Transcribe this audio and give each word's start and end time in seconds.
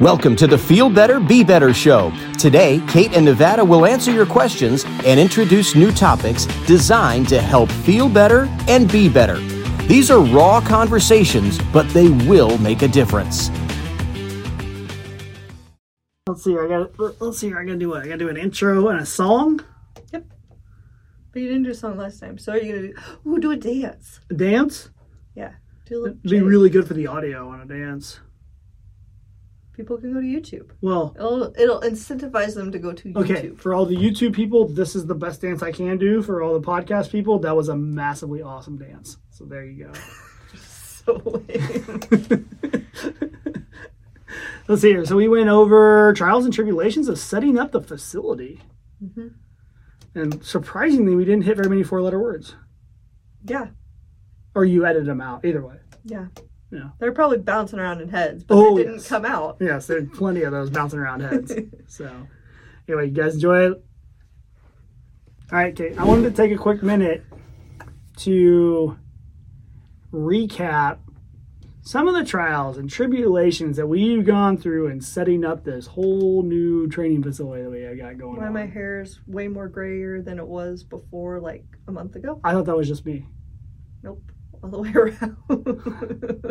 Welcome 0.00 0.36
to 0.36 0.46
the 0.46 0.56
Feel 0.56 0.88
Better, 0.88 1.18
Be 1.18 1.42
Better 1.42 1.74
show. 1.74 2.12
Today, 2.38 2.80
Kate 2.86 3.16
and 3.16 3.24
Nevada 3.24 3.64
will 3.64 3.84
answer 3.84 4.12
your 4.12 4.26
questions 4.26 4.84
and 5.04 5.18
introduce 5.18 5.74
new 5.74 5.90
topics 5.90 6.46
designed 6.68 7.28
to 7.30 7.42
help 7.42 7.68
feel 7.68 8.08
better 8.08 8.46
and 8.68 8.90
be 8.92 9.08
better. 9.08 9.40
These 9.88 10.08
are 10.12 10.20
raw 10.20 10.60
conversations, 10.60 11.58
but 11.72 11.88
they 11.88 12.10
will 12.10 12.58
make 12.58 12.82
a 12.82 12.86
difference. 12.86 13.50
Let's 16.28 16.44
see. 16.44 16.56
I 16.56 16.68
got. 16.68 17.20
Let's 17.20 17.38
see. 17.38 17.48
I 17.48 17.64
gotta 17.64 17.76
do 17.76 17.88
what? 17.88 18.02
I 18.02 18.04
gotta 18.04 18.18
do 18.18 18.28
an 18.28 18.36
intro 18.36 18.86
and 18.90 19.00
a 19.00 19.06
song. 19.06 19.58
Yep. 20.12 20.26
But 21.32 21.42
you 21.42 21.48
didn't 21.48 21.64
do 21.64 21.70
a 21.70 21.74
song 21.74 21.96
last 21.96 22.20
time, 22.20 22.38
so 22.38 22.52
are 22.52 22.58
you 22.58 22.72
gonna 22.72 22.86
do? 22.86 22.94
Ooh, 23.28 23.40
do 23.40 23.50
a 23.50 23.56
dance. 23.56 24.20
A 24.30 24.34
dance. 24.34 24.90
Yeah, 25.34 25.54
do 25.86 25.96
a 25.96 26.00
little. 26.02 26.18
It'd 26.18 26.30
be 26.30 26.40
really 26.40 26.70
good 26.70 26.86
for 26.86 26.94
the 26.94 27.08
audio 27.08 27.48
on 27.48 27.62
a 27.62 27.66
dance. 27.66 28.20
People 29.78 29.96
can 29.96 30.12
go 30.12 30.20
to 30.20 30.26
YouTube. 30.26 30.70
Well, 30.80 31.14
It'll 31.16 31.54
it'll 31.56 31.80
incentivize 31.82 32.54
them 32.56 32.72
to 32.72 32.80
go 32.80 32.92
to 32.92 33.08
YouTube. 33.12 33.16
okay. 33.30 33.48
For 33.50 33.72
all 33.72 33.86
the 33.86 33.94
YouTube 33.96 34.32
people, 34.34 34.66
this 34.66 34.96
is 34.96 35.06
the 35.06 35.14
best 35.14 35.40
dance 35.40 35.62
I 35.62 35.70
can 35.70 35.98
do. 35.98 36.20
For 36.20 36.42
all 36.42 36.52
the 36.58 36.66
podcast 36.66 37.12
people, 37.12 37.38
that 37.38 37.54
was 37.56 37.68
a 37.68 37.76
massively 37.76 38.42
awesome 38.42 38.76
dance. 38.76 39.18
So 39.30 39.44
there 39.44 39.64
you 39.64 39.84
go. 39.84 39.92
So 41.08 41.14
lame. 41.24 42.46
Let's 44.68 44.82
see 44.82 44.88
here. 44.88 45.04
So 45.06 45.16
we 45.16 45.28
went 45.28 45.48
over 45.48 46.12
trials 46.14 46.44
and 46.44 46.52
tribulations 46.52 47.08
of 47.08 47.18
setting 47.18 47.58
up 47.58 47.72
the 47.72 47.80
facility, 47.80 48.60
Mhm. 49.02 49.32
and 50.14 50.44
surprisingly, 50.44 51.14
we 51.16 51.24
didn't 51.24 51.44
hit 51.44 51.56
very 51.56 51.68
many 51.70 51.82
four-letter 51.82 52.18
words. 52.20 52.56
yeah, 53.44 53.68
Or 54.54 54.64
you 54.66 54.84
edited 54.84 55.06
them 55.06 55.20
out. 55.22 55.44
Either 55.46 55.64
way. 55.64 55.76
yeah, 56.04 56.26
Yeah. 56.70 56.90
They're 56.98 57.12
probably 57.12 57.38
bouncing 57.38 57.78
around 57.78 58.00
in 58.00 58.08
heads, 58.10 58.44
but 58.44 58.54
Oh, 58.56 58.76
they 58.76 58.82
didn't 58.82 58.98
yes. 58.98 59.08
come 59.08 59.24
out. 59.24 59.56
Yes, 59.60 59.86
there's 59.86 60.08
plenty 60.10 60.42
of 60.42 60.52
those 60.52 60.70
bouncing 60.70 60.98
around 60.98 61.20
heads. 61.20 61.52
So, 61.86 62.10
anyway, 62.86 63.06
you 63.06 63.12
guys 63.12 63.34
enjoy 63.34 63.70
it. 63.70 63.84
All 65.50 65.58
right, 65.58 65.74
Kate. 65.74 65.98
I 65.98 66.04
wanted 66.04 66.24
to 66.24 66.30
take 66.42 66.52
a 66.52 66.60
quick 66.60 66.82
minute 66.82 67.24
to 68.18 68.98
recap 70.12 70.98
some 71.80 72.06
of 72.06 72.14
the 72.14 72.24
trials 72.24 72.76
and 72.76 72.90
tribulations 72.90 73.78
that 73.78 73.86
we've 73.86 74.26
gone 74.26 74.58
through 74.58 74.88
in 74.88 75.00
setting 75.00 75.42
up 75.44 75.64
this 75.64 75.86
whole 75.86 76.42
new 76.42 76.86
training 76.88 77.22
facility 77.22 77.62
that 77.80 77.90
we 77.92 77.96
got 77.96 78.18
going 78.18 78.36
Why 78.36 78.48
on. 78.48 78.52
my 78.52 78.64
is 78.66 79.18
way 79.26 79.48
more 79.48 79.68
grayer 79.68 80.20
than 80.20 80.38
it 80.38 80.46
was 80.46 80.84
before, 80.84 81.40
like 81.40 81.64
a 81.86 81.92
month 81.92 82.14
ago. 82.16 82.40
I 82.44 82.52
thought 82.52 82.66
that 82.66 82.76
was 82.76 82.88
just 82.88 83.06
me. 83.06 83.26
Nope, 84.02 84.22
all 84.62 84.70
the 84.70 84.78
way 84.78 84.92
around. 84.94 85.36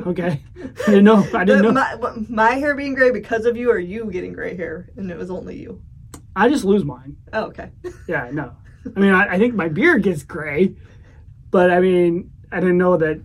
Okay, 0.08 0.44
I 0.56 0.86
didn't 0.90 1.04
know. 1.06 1.28
I 1.34 1.44
didn't 1.46 1.64
know. 1.64 1.72
My, 1.72 1.98
my 2.30 2.52
hair 2.52 2.76
being 2.76 2.94
gray 2.96 3.12
because 3.12 3.46
of 3.46 3.58
you, 3.58 3.70
or 3.72 3.80
you 3.80 4.10
getting 4.12 4.34
gray 4.34 4.56
hair, 4.56 4.90
and 4.98 5.10
it 5.12 5.18
was 5.18 5.30
only 5.30 5.58
you. 5.58 5.82
I 6.36 6.50
just 6.50 6.64
lose 6.66 6.84
mine. 6.86 7.18
Oh, 7.34 7.46
okay. 7.46 7.72
Yeah, 8.08 8.30
no. 8.32 8.54
I 8.96 9.00
mean, 9.00 9.14
I, 9.14 9.34
I 9.34 9.38
think 9.38 9.54
my 9.56 9.68
beard 9.68 10.04
gets 10.04 10.24
gray, 10.24 10.76
but 11.52 11.72
I 11.72 11.80
mean, 11.80 12.32
I 12.52 12.60
didn't 12.60 12.78
know 12.78 12.96
that 12.98 13.22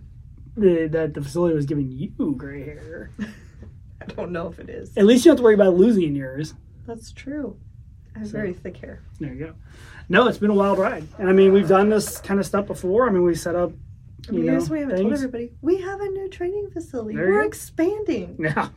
the, 0.57 0.87
that 0.91 1.13
the 1.13 1.21
facility 1.21 1.55
was 1.55 1.65
giving 1.65 1.89
you 1.89 2.35
gray 2.37 2.63
hair. 2.63 3.11
I 4.01 4.05
don't 4.07 4.31
know 4.31 4.47
if 4.49 4.59
it 4.59 4.69
is. 4.69 4.97
At 4.97 5.05
least 5.05 5.23
you 5.23 5.29
don't 5.29 5.37
have 5.37 5.39
to 5.39 5.43
worry 5.43 5.53
about 5.53 5.75
losing 5.75 6.13
yours. 6.15 6.53
That's 6.85 7.13
true. 7.13 7.57
I 8.15 8.19
have 8.19 8.27
So- 8.27 8.33
very 8.33 8.53
thick 8.53 8.75
hair. 8.77 9.01
There 9.19 9.33
you 9.33 9.45
go. 9.45 9.53
No, 10.09 10.27
it's 10.27 10.37
been 10.37 10.49
a 10.49 10.53
wild 10.55 10.79
ride, 10.79 11.07
and 11.17 11.29
I 11.29 11.31
mean, 11.31 11.53
we've 11.53 11.67
done 11.69 11.87
this 11.89 12.17
kind 12.17 12.37
of 12.41 12.45
stuff 12.45 12.67
before. 12.67 13.07
I 13.07 13.11
mean, 13.11 13.23
we 13.23 13.33
set 13.35 13.55
up, 13.55 13.71
I 14.29 14.33
you 14.33 14.43
know, 14.43 14.63
we 14.69 14.79
haven't 14.79 14.97
told 14.97 15.13
everybody. 15.13 15.51
We 15.61 15.81
have 15.81 15.99
a 15.99 16.07
new 16.09 16.29
training 16.29 16.69
facility. 16.71 17.15
There 17.17 17.29
We're 17.29 17.43
expanding. 17.43 18.37
Yeah. 18.39 18.69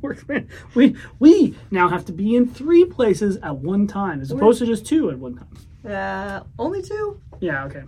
We're 0.00 0.12
expand- 0.12 0.48
We 0.74 0.96
we 1.18 1.58
now 1.70 1.88
have 1.88 2.06
to 2.06 2.12
be 2.12 2.34
in 2.36 2.48
three 2.48 2.86
places 2.86 3.36
at 3.42 3.56
one 3.58 3.86
time, 3.86 4.22
as 4.22 4.30
opposed 4.30 4.58
to 4.60 4.66
just 4.66 4.86
two 4.86 5.10
at 5.10 5.18
one 5.18 5.36
time. 5.36 5.92
Uh, 5.92 6.40
only 6.58 6.80
two. 6.80 7.20
Yeah. 7.40 7.64
Okay. 7.66 7.82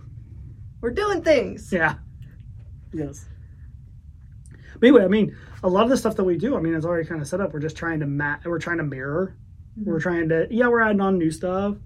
We're 0.81 0.91
doing 0.91 1.23
things. 1.23 1.73
Yeah. 1.73 1.95
Yes. 2.93 3.25
But 4.79 4.87
anyway, 4.89 5.05
I 5.05 5.07
mean, 5.07 5.35
a 5.63 5.67
lot 5.69 5.85
of 5.85 5.89
the 5.89 5.97
stuff 5.97 6.15
that 6.17 6.23
we 6.23 6.37
do, 6.37 6.55
I 6.55 6.59
mean, 6.61 6.75
it's 6.75 6.85
already 6.85 7.07
kind 7.07 7.19
of 7.19 7.27
set 7.27 7.41
up. 7.41 7.51
We're 7.51 7.59
just 7.59 7.75
trying 7.75 7.99
to 8.01 8.05
mat. 8.05 8.41
We're 8.45 8.59
trying 8.59 8.77
to 8.77 8.83
mirror. 8.83 9.35
Mm-hmm. 9.79 9.89
We're 9.89 9.99
trying 9.99 10.29
to, 10.29 10.47
yeah, 10.51 10.67
we're 10.67 10.81
adding 10.81 11.01
on 11.01 11.17
new 11.17 11.31
stuff. 11.31 11.77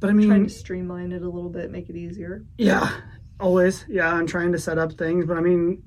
But 0.00 0.10
I 0.10 0.12
mean, 0.14 0.28
Trying 0.28 0.44
to 0.44 0.50
streamline 0.50 1.12
it 1.12 1.22
a 1.22 1.28
little 1.28 1.50
bit, 1.50 1.70
make 1.70 1.88
it 1.90 1.96
easier. 1.96 2.44
yeah, 2.58 2.90
always, 3.38 3.84
yeah. 3.88 4.12
I'm 4.12 4.26
trying 4.26 4.50
to 4.52 4.58
set 4.58 4.78
up 4.78 4.92
things, 4.94 5.26
but 5.26 5.36
I 5.36 5.40
mean, 5.40 5.82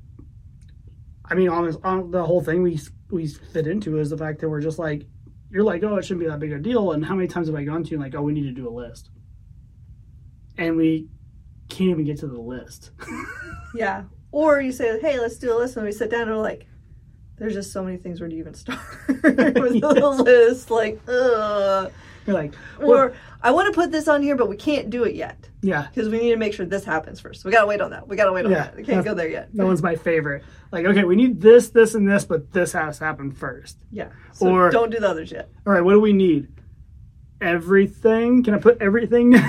I 1.26 1.34
mean, 1.36 1.50
honest, 1.50 1.80
on 1.84 2.12
the 2.12 2.24
whole 2.24 2.42
thing 2.42 2.62
we 2.62 2.80
we 3.10 3.28
fit 3.28 3.66
into 3.68 3.98
is 4.00 4.10
the 4.12 4.18
fact 4.18 4.40
that 4.42 4.50
we're 4.50 4.62
just 4.62 4.78
like, 4.80 5.06
you're 5.50 5.64
like, 5.64 5.84
oh, 5.84 5.96
it 5.98 6.04
shouldn't 6.06 6.22
be 6.22 6.28
that 6.28 6.40
big 6.40 6.52
a 6.52 6.60
deal. 6.60 6.92
And 6.94 7.04
how 7.06 7.16
many 7.16 7.28
times 7.28 7.48
have 7.48 7.56
I 7.56 7.64
gone 7.64 7.84
to 7.84 7.90
you 7.92 7.98
like, 8.00 8.14
oh, 8.16 8.22
we 8.22 8.34
need 8.34 8.44
to 8.44 8.52
do 8.52 8.68
a 8.68 8.72
list, 8.72 9.10
and 10.58 10.78
we 10.78 11.08
can't 11.70 11.90
even 11.90 12.06
get 12.06 12.20
to 12.20 12.28
the 12.28 12.40
list. 12.40 12.92
Yeah. 13.76 14.04
Or 14.32 14.62
you 14.62 14.72
say, 14.72 15.00
hey, 15.00 15.20
let's 15.20 15.38
do 15.38 15.52
a 15.52 15.58
list. 15.58 15.78
And 15.78 15.86
we 15.86 15.92
sit 15.92 16.12
down 16.12 16.24
and 16.24 16.32
we're 16.32 16.38
like, 16.38 16.68
there's 17.38 17.56
just 17.56 17.72
so 17.72 17.84
many 17.84 17.98
things. 17.98 18.20
Where 18.20 18.30
do 18.30 18.36
you 18.36 18.42
even 18.42 18.54
start 18.54 18.80
with 19.08 19.22
the 19.36 20.24
list? 20.24 20.70
Like, 20.70 21.00
ugh. 21.08 21.92
You're 22.26 22.36
like, 22.36 22.56
what? 22.78 22.88
Or 22.88 23.14
I 23.42 23.52
want 23.52 23.74
to 23.74 23.80
put 23.80 23.92
this 23.92 24.08
on 24.08 24.22
here, 24.22 24.36
but 24.36 24.48
we 24.48 24.56
can't 24.56 24.90
do 24.90 25.04
it 25.04 25.16
yet 25.16 25.50
yeah, 25.62 25.88
because 25.88 26.10
we 26.10 26.20
need 26.20 26.32
to 26.32 26.38
make 26.38 26.54
sure 26.54 26.66
this 26.66 26.86
happens 26.86 27.20
first. 27.20 27.44
We 27.44 27.52
gotta 27.52 27.68
wait 27.68 27.82
on 27.82 27.92
that. 27.92 28.08
We 28.08 28.16
gotta 28.16 28.32
wait 28.32 28.46
on 28.46 28.52
Yeah, 28.52 28.64
that. 28.64 28.76
We 28.76 28.84
can't 28.84 29.04
go 29.04 29.14
there 29.14 29.28
yet. 29.30 29.50
that 29.54 29.66
one's 29.66 29.84
my 29.84 29.96
favorite. 29.96 30.44
Like, 30.72 30.86
okay, 30.86 31.04
we 31.04 31.16
need 31.16 31.42
this, 31.42 31.70
this, 31.70 31.94
and 31.96 32.10
this, 32.10 32.26
but 32.26 32.52
this 32.52 32.72
has 32.74 33.00
to 33.00 33.06
happen 33.06 33.32
first. 33.32 33.78
Yeah. 33.92 34.10
So 34.32 34.48
Or- 34.50 34.70
don't 34.70 34.90
do 34.92 35.00
the 35.00 35.10
others 35.10 35.32
yet. 35.32 35.50
All 35.68 35.74
right, 35.74 35.82
what 35.84 35.94
do 35.94 36.00
we 36.00 36.14
need? 36.14 36.48
Everything? 37.44 38.42
Can 38.42 38.54
I 38.54 38.58
put 38.58 38.82
everything? 38.82 39.36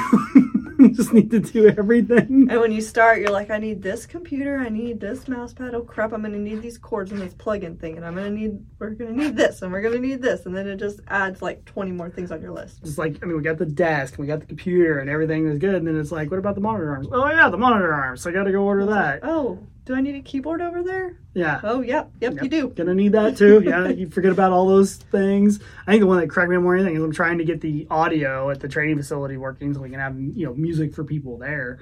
Just 0.93 1.12
need 1.12 1.31
to 1.31 1.41
do 1.41 1.69
everything. 1.69 2.49
And 2.50 2.60
when 2.60 2.72
you 2.72 2.81
start, 2.81 3.21
you're 3.21 3.31
like, 3.31 3.50
I 3.50 3.59
need 3.59 3.82
this 3.82 4.05
computer, 4.05 4.59
I 4.59 4.69
need 4.69 5.00
this 5.00 5.28
mouse 5.28 5.55
pad. 5.55 5.75
Oh 5.75 5.82
crap, 5.82 6.12
I'm 6.12 6.22
gonna 6.22 6.38
need 6.38 6.60
these 6.60 6.77
cords 6.77 7.12
and 7.12 7.21
this 7.21 7.33
plug-in 7.34 7.77
thing, 7.77 7.97
and 7.97 8.04
I'm 8.04 8.16
gonna 8.16 8.31
need, 8.31 8.59
we're 8.78 8.91
gonna 8.91 9.12
need 9.12 9.37
this, 9.37 9.62
and 9.62 9.72
we're 9.72 9.81
gonna 9.81 10.00
need 10.00 10.21
this, 10.21 10.44
and 10.44 10.54
then 10.54 10.66
it 10.66 10.77
just 10.77 11.00
adds 11.09 11.41
like 11.41 11.65
20 11.65 11.93
more 11.93 12.10
things 12.10 12.33
on 12.33 12.43
your 12.43 12.53
list. 12.53 12.83
Just 12.83 12.99
like, 12.99 13.19
I 13.22 13.27
mean, 13.27 13.37
we 13.37 13.43
got 13.43 13.59
the 13.59 13.66
desk, 13.66 14.19
we 14.19 14.27
got 14.27 14.41
the 14.41 14.47
computer, 14.47 14.99
and 14.99 15.09
everything 15.09 15.47
is 15.47 15.59
good. 15.59 15.77
And 15.77 15.87
then 15.87 15.99
it's 15.99 16.12
like, 16.12 16.31
what 16.31 16.38
about 16.38 16.56
the 16.56 16.60
monitor 16.60 16.91
arms? 16.91 17.06
Oh, 17.12 17.31
yeah, 17.31 17.49
the 17.49 17.56
monitor 17.56 17.93
arms. 17.93 18.22
So 18.22 18.31
I 18.31 18.33
got 18.33 18.44
to 18.44 18.53
go 18.53 18.62
order 18.62 18.87
that. 18.87 19.21
Oh, 19.22 19.65
do 19.84 19.95
I 19.95 20.00
need 20.00 20.15
a 20.15 20.22
keyboard 20.22 20.62
over 20.62 20.83
there? 20.83 21.19
Yeah. 21.34 21.61
Oh, 21.62 21.83
yep, 21.83 22.11
yep, 22.21 22.43
you 22.43 22.49
do. 22.49 22.69
Gonna 22.69 22.95
need 22.95 23.12
that 23.12 23.37
too. 23.37 23.61
Yeah, 23.65 23.89
you 23.89 24.09
forget 24.09 24.33
about 24.33 24.53
all 24.53 24.67
those 24.67 24.97
things. 24.97 25.61
I 25.87 25.93
think 25.93 26.00
the 26.00 26.06
one 26.06 26.21
that 26.21 26.28
cracked 26.28 26.49
me 26.49 26.56
up 26.56 26.62
more 26.62 26.77
than 26.77 26.87
anything 26.87 26.97
is 26.97 27.05
I'm 27.05 27.12
trying 27.12 27.39
to 27.39 27.45
get 27.45 27.61
the 27.61 27.87
audio 27.91 28.50
at 28.50 28.61
the 28.61 28.69
training 28.69 28.97
facility 28.97 29.37
working 29.37 29.75
so 29.75 29.81
we 29.81 29.91
can 29.91 30.00
have 30.00 30.19
you 30.19 30.47
know 30.47 30.55
music 30.55 30.95
for 30.95 31.05
people 31.05 31.37
there. 31.37 31.81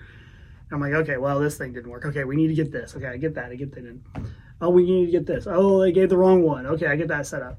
And 0.71 0.73
I'm 0.73 0.81
like, 0.81 0.95
okay, 1.03 1.17
well 1.17 1.39
this 1.39 1.57
thing 1.57 1.73
didn't 1.73 1.91
work. 1.91 2.05
Okay, 2.07 2.25
we 2.25 2.35
need 2.35 2.49
to 2.49 2.55
get 2.55 2.73
this. 2.73 2.97
Okay, 2.97 3.07
I 3.07 3.17
get 3.19 3.35
that. 3.35 3.51
I 3.51 3.55
get 3.55 3.73
that 3.75 3.85
in. 3.85 4.03
Oh, 4.61 4.71
we 4.71 4.85
need 4.85 5.07
to 5.07 5.13
get 5.13 5.27
this. 5.27 5.47
Oh, 5.49 5.81
they 5.81 5.93
gave 5.93 6.09
the 6.09 6.17
wrong 6.17 6.43
one. 6.43 6.67
Okay, 6.67 6.87
I 6.87 6.97
get 6.97 7.09
that 7.09 7.27
set 7.27 7.43
up. 7.43 7.59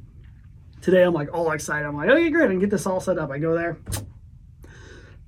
Today 0.81 1.03
I'm 1.03 1.13
like 1.13 1.33
all 1.33 1.51
excited. 1.51 1.85
I'm 1.85 1.95
like, 1.95 2.09
okay, 2.09 2.29
great. 2.29 2.45
I 2.45 2.47
can 2.49 2.59
get 2.59 2.69
this 2.69 2.85
all 2.85 2.99
set 2.99 3.17
up. 3.17 3.29
I 3.31 3.37
go 3.37 3.55
there. 3.55 3.77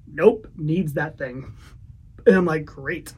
Nope, 0.08 0.47
needs 0.58 0.94
that 0.94 1.18
thing. 1.18 1.53
And 2.26 2.36
I'm 2.36 2.46
like, 2.46 2.66
great. 2.66 3.14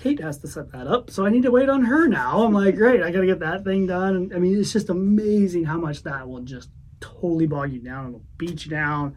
Kate 0.00 0.20
has 0.20 0.38
to 0.38 0.48
set 0.48 0.72
that 0.72 0.86
up, 0.86 1.10
so 1.10 1.26
I 1.26 1.30
need 1.30 1.42
to 1.42 1.50
wait 1.50 1.68
on 1.68 1.84
her 1.84 2.08
now. 2.08 2.42
I'm 2.42 2.54
like, 2.54 2.74
great, 2.76 3.02
I 3.02 3.10
gotta 3.10 3.26
get 3.26 3.40
that 3.40 3.64
thing 3.64 3.86
done. 3.86 4.16
And 4.16 4.34
I 4.34 4.38
mean, 4.38 4.58
it's 4.58 4.72
just 4.72 4.88
amazing 4.88 5.64
how 5.64 5.76
much 5.78 6.02
that 6.04 6.26
will 6.26 6.40
just 6.40 6.70
totally 7.00 7.46
bog 7.46 7.70
you 7.72 7.80
down. 7.80 8.08
It'll 8.08 8.24
beat 8.38 8.64
you 8.64 8.70
down. 8.70 9.14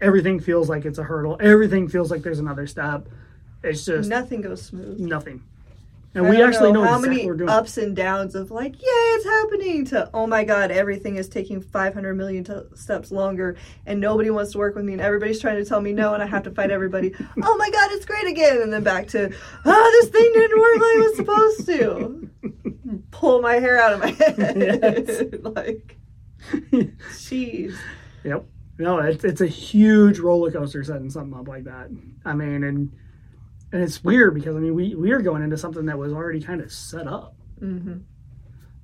Everything 0.00 0.40
feels 0.40 0.68
like 0.68 0.84
it's 0.84 0.98
a 0.98 1.04
hurdle. 1.04 1.36
Everything 1.40 1.86
feels 1.88 2.10
like 2.10 2.22
there's 2.22 2.40
another 2.40 2.66
step. 2.66 3.08
It's 3.62 3.84
just 3.84 4.08
Nothing 4.08 4.40
goes 4.42 4.62
smooth. 4.62 4.98
nothing. 4.98 5.42
And 6.18 6.26
I 6.26 6.30
we 6.30 6.42
actually 6.42 6.72
know, 6.72 6.82
how 6.82 6.96
exactly 6.96 7.08
many 7.16 7.26
we're 7.26 7.36
doing. 7.36 7.48
ups 7.50 7.78
and 7.78 7.94
downs 7.94 8.34
of 8.34 8.50
like, 8.50 8.74
yay, 8.74 8.86
it's 8.86 9.24
happening 9.24 9.84
to 9.86 10.10
oh 10.12 10.26
my 10.26 10.44
god, 10.44 10.70
everything 10.70 11.16
is 11.16 11.28
taking 11.28 11.60
500 11.60 12.14
million 12.14 12.44
t- 12.44 12.52
steps 12.74 13.10
longer, 13.10 13.56
and 13.86 14.00
nobody 14.00 14.30
wants 14.30 14.52
to 14.52 14.58
work 14.58 14.74
with 14.74 14.84
me, 14.84 14.92
and 14.92 15.02
everybody's 15.02 15.40
trying 15.40 15.56
to 15.56 15.64
tell 15.64 15.80
me 15.80 15.92
no, 15.92 16.14
and 16.14 16.22
I 16.22 16.26
have 16.26 16.42
to 16.44 16.50
fight 16.50 16.70
everybody. 16.70 17.14
oh 17.42 17.56
my 17.56 17.70
god, 17.70 17.90
it's 17.92 18.04
great 18.04 18.26
again, 18.26 18.60
and 18.62 18.72
then 18.72 18.82
back 18.82 19.06
to 19.08 19.32
ah, 19.64 19.90
this 19.92 20.08
thing 20.08 20.30
didn't 20.34 20.58
work 20.58 20.74
like 20.74 20.96
it 20.96 20.98
was 20.98 21.16
supposed 21.16 21.66
to. 21.66 22.30
Pull 23.10 23.42
my 23.42 23.54
hair 23.54 23.80
out 23.80 23.92
of 23.94 24.00
my 24.00 24.10
head, 24.10 24.36
Yes. 24.56 25.22
like, 25.42 25.96
jeez. 27.12 27.74
Yep. 28.24 28.44
No, 28.78 28.98
it's 28.98 29.24
it's 29.24 29.40
a 29.40 29.46
huge 29.46 30.18
roller 30.18 30.50
coaster 30.50 30.82
setting 30.84 31.10
something 31.10 31.38
up 31.38 31.48
like 31.48 31.64
that. 31.64 31.90
I 32.24 32.32
mean, 32.34 32.62
and 32.62 32.92
and 33.72 33.82
it's 33.82 34.02
weird 34.02 34.34
because 34.34 34.56
I 34.56 34.60
mean 34.60 34.74
we 34.74 34.94
we 34.94 35.10
are 35.12 35.20
going 35.20 35.42
into 35.42 35.56
something 35.58 35.86
that 35.86 35.98
was 35.98 36.12
already 36.12 36.40
kind 36.40 36.60
of 36.60 36.72
set 36.72 37.06
up. 37.06 37.34
hmm 37.58 37.98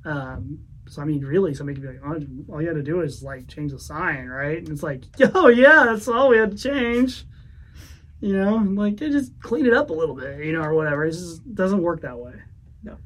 Um, 0.04 0.58
so 0.88 1.00
I 1.00 1.04
mean, 1.06 1.24
really, 1.24 1.54
somebody 1.54 1.80
could 1.80 1.88
be 1.88 1.98
like, 1.98 2.04
oh, 2.04 2.52
all 2.52 2.60
you 2.60 2.68
had 2.68 2.76
to 2.76 2.82
do 2.82 3.00
is 3.00 3.22
like 3.22 3.48
change 3.48 3.72
the 3.72 3.78
sign, 3.78 4.26
right? 4.28 4.58
And 4.58 4.68
it's 4.68 4.82
like, 4.82 5.04
oh 5.34 5.48
yeah, 5.48 5.84
that's 5.86 6.08
all 6.08 6.28
we 6.28 6.36
had 6.36 6.50
to 6.52 6.56
change. 6.56 7.24
You 8.20 8.32
know, 8.36 8.56
like 8.56 8.96
they 8.96 9.10
just 9.10 9.38
clean 9.40 9.66
it 9.66 9.74
up 9.74 9.90
a 9.90 9.94
little 9.94 10.14
bit, 10.14 10.44
you 10.44 10.52
know, 10.52 10.62
or 10.62 10.74
whatever. 10.74 11.04
It 11.04 11.12
just 11.12 11.54
doesn't 11.54 11.82
work 11.82 12.00
that 12.02 12.18
way. 12.18 12.34
No. 12.82 12.96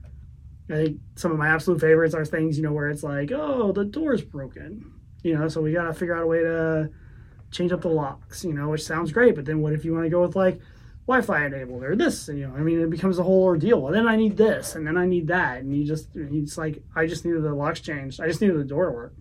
I 0.70 0.74
think 0.74 1.00
some 1.16 1.32
of 1.32 1.38
my 1.38 1.48
absolute 1.48 1.80
favorites 1.80 2.14
are 2.14 2.24
things, 2.24 2.56
you 2.56 2.62
know, 2.62 2.72
where 2.72 2.88
it's 2.88 3.02
like, 3.02 3.32
oh, 3.32 3.72
the 3.72 3.84
door's 3.84 4.22
broken. 4.22 4.92
You 5.22 5.36
know, 5.36 5.48
so 5.48 5.60
we 5.60 5.72
got 5.72 5.84
to 5.84 5.94
figure 5.94 6.16
out 6.16 6.22
a 6.22 6.26
way 6.26 6.40
to 6.40 6.90
change 7.50 7.72
up 7.72 7.80
the 7.80 7.88
locks, 7.88 8.44
you 8.44 8.52
know, 8.52 8.68
which 8.68 8.84
sounds 8.84 9.12
great. 9.12 9.34
But 9.34 9.44
then 9.44 9.60
what 9.60 9.72
if 9.72 9.84
you 9.84 9.92
want 9.92 10.04
to 10.04 10.10
go 10.10 10.22
with 10.22 10.36
like 10.36 10.60
Wi-Fi 11.08 11.46
enabled 11.46 11.82
or 11.82 11.96
this? 11.96 12.28
You 12.28 12.46
know, 12.48 12.54
I 12.54 12.60
mean, 12.60 12.80
it 12.80 12.90
becomes 12.90 13.18
a 13.18 13.22
whole 13.22 13.42
ordeal. 13.42 13.80
Well, 13.80 13.92
then 13.92 14.06
I 14.06 14.14
need 14.16 14.36
this, 14.36 14.74
and 14.74 14.86
then 14.86 14.96
I 14.98 15.06
need 15.06 15.28
that, 15.28 15.58
and 15.62 15.74
you 15.74 15.84
just 15.84 16.08
it's 16.14 16.56
like 16.58 16.82
I 16.94 17.06
just 17.06 17.24
needed 17.24 17.42
the 17.42 17.54
locks 17.54 17.80
changed. 17.80 18.20
I 18.20 18.26
just 18.28 18.40
needed 18.40 18.58
the 18.58 18.64
door 18.64 18.86
to 18.86 18.92
work, 18.92 19.14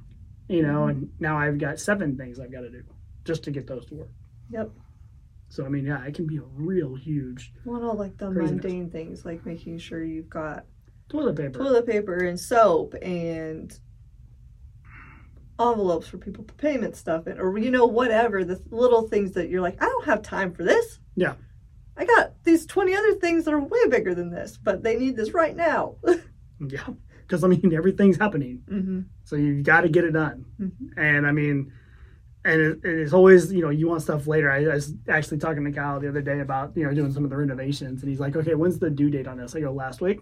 you 0.49 0.61
know, 0.63 0.81
Mm-hmm. 0.81 0.89
and 0.89 1.09
now 1.19 1.37
I've 1.39 1.57
got 1.57 1.79
seven 1.79 2.17
things 2.17 2.39
I've 2.39 2.51
got 2.51 2.61
to 2.61 2.69
do 2.69 2.83
just 3.23 3.43
to 3.45 3.51
get 3.51 3.67
those 3.67 3.85
to 3.87 3.95
work. 3.95 4.09
Yep. 4.51 4.69
So 5.49 5.65
I 5.65 5.69
mean, 5.69 5.85
yeah, 5.85 6.03
it 6.05 6.13
can 6.13 6.27
be 6.27 6.37
a 6.37 6.41
real 6.55 6.95
huge 6.95 7.53
Well, 7.65 7.83
all 7.89 7.95
like 7.95 8.17
the 8.17 8.29
Craziness. 8.31 8.63
mundane 8.63 8.89
things, 8.89 9.23
like 9.23 9.45
making 9.45 9.77
sure 9.79 10.03
you've 10.03 10.29
got 10.29 10.65
toilet 11.07 11.37
paper. 11.37 11.57
toilet 11.57 11.85
paper 11.87 12.17
and 12.17 12.37
soap 12.37 12.95
and 13.01 13.71
envelopes 15.59 16.07
for 16.07 16.17
people 16.17 16.43
to 16.43 16.53
payment 16.55 16.95
stuff 16.95 17.27
in, 17.27 17.39
or 17.39 17.57
you 17.57 17.71
know 17.71 17.85
whatever 17.85 18.43
the 18.43 18.61
little 18.69 19.07
things 19.07 19.31
that 19.33 19.49
you're 19.49 19.61
like, 19.61 19.81
I 19.81 19.85
don't 19.85 20.05
have 20.05 20.21
time 20.21 20.53
for 20.53 20.63
this. 20.63 20.99
Yeah. 21.15 21.35
I 21.97 22.05
got 22.05 22.33
these 22.43 22.65
twenty 22.65 22.95
other 22.95 23.15
things 23.15 23.45
that 23.45 23.53
are 23.53 23.59
way 23.59 23.87
bigger 23.89 24.13
than 24.13 24.29
this, 24.29 24.57
but 24.61 24.83
they 24.83 24.95
need 24.97 25.15
this 25.15 25.33
right 25.33 25.55
now. 25.55 25.95
Yeah, 26.59 26.87
because 27.21 27.43
I 27.43 27.47
mean, 27.49 27.71
everything's 27.71 28.17
happening. 28.17 28.63
mm-hmm. 28.67 29.01
So 29.25 29.35
you 29.35 29.61
got 29.61 29.81
to 29.81 29.89
get 29.89 30.05
it 30.05 30.11
done. 30.13 30.43
Mhm. 30.59 30.71
And 30.97 31.27
I 31.27 31.31
mean, 31.31 31.71
and 32.43 32.59
it, 32.61 32.79
it's 32.83 33.13
always, 33.13 33.53
you 33.53 33.61
know, 33.61 33.69
you 33.69 33.87
want 33.87 34.01
stuff 34.01 34.25
later. 34.25 34.49
I, 34.49 34.63
I 34.63 34.73
was 34.73 34.93
actually 35.07 35.37
talking 35.37 35.63
to 35.65 35.71
Kyle 35.71 35.99
the 35.99 36.09
other 36.09 36.23
day 36.23 36.39
about, 36.39 36.75
you 36.75 36.83
know, 36.83 36.93
doing 36.95 37.13
some 37.13 37.23
of 37.23 37.29
the 37.29 37.37
renovations. 37.37 38.01
And 38.01 38.09
he's 38.09 38.19
like, 38.19 38.35
okay, 38.35 38.55
when's 38.55 38.79
the 38.79 38.89
due 38.89 39.11
date 39.11 39.27
on 39.27 39.37
this? 39.37 39.55
I 39.55 39.59
go, 39.59 39.71
last 39.71 40.01
week. 40.01 40.21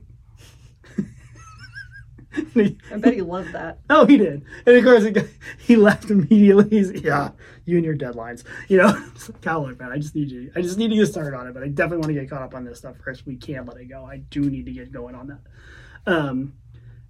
He- 2.53 2.77
I 2.91 2.97
bet 2.97 3.13
he 3.13 3.21
loved 3.21 3.53
that. 3.53 3.79
oh, 3.89 4.05
he 4.05 4.17
did. 4.17 4.43
And 4.65 4.75
of 4.75 4.83
course, 4.83 5.03
he, 5.03 5.11
got- 5.11 5.25
he 5.59 5.75
left 5.75 6.09
immediately. 6.09 6.69
He's, 6.69 6.91
yeah, 6.91 7.31
you 7.65 7.77
and 7.77 7.85
your 7.85 7.95
deadlines. 7.95 8.43
You 8.67 8.77
know, 8.77 8.87
like, 8.87 9.45
look, 9.45 9.79
man, 9.79 9.91
I 9.91 9.97
just 9.97 10.15
need 10.15 10.31
you. 10.31 10.51
I 10.55 10.61
just 10.61 10.77
need 10.77 10.89
to 10.89 10.95
get 10.95 11.07
started 11.07 11.35
on 11.35 11.47
it. 11.47 11.53
But 11.53 11.63
I 11.63 11.67
definitely 11.69 11.97
want 11.97 12.07
to 12.09 12.13
get 12.13 12.29
caught 12.29 12.41
up 12.41 12.55
on 12.55 12.65
this 12.65 12.79
stuff 12.79 12.97
first. 13.03 13.25
We 13.25 13.35
can't 13.35 13.67
let 13.67 13.77
it 13.77 13.85
go. 13.85 14.05
I 14.05 14.17
do 14.17 14.41
need 14.49 14.65
to 14.65 14.71
get 14.71 14.91
going 14.91 15.15
on 15.15 15.27
that. 15.27 15.39
Um, 16.07 16.53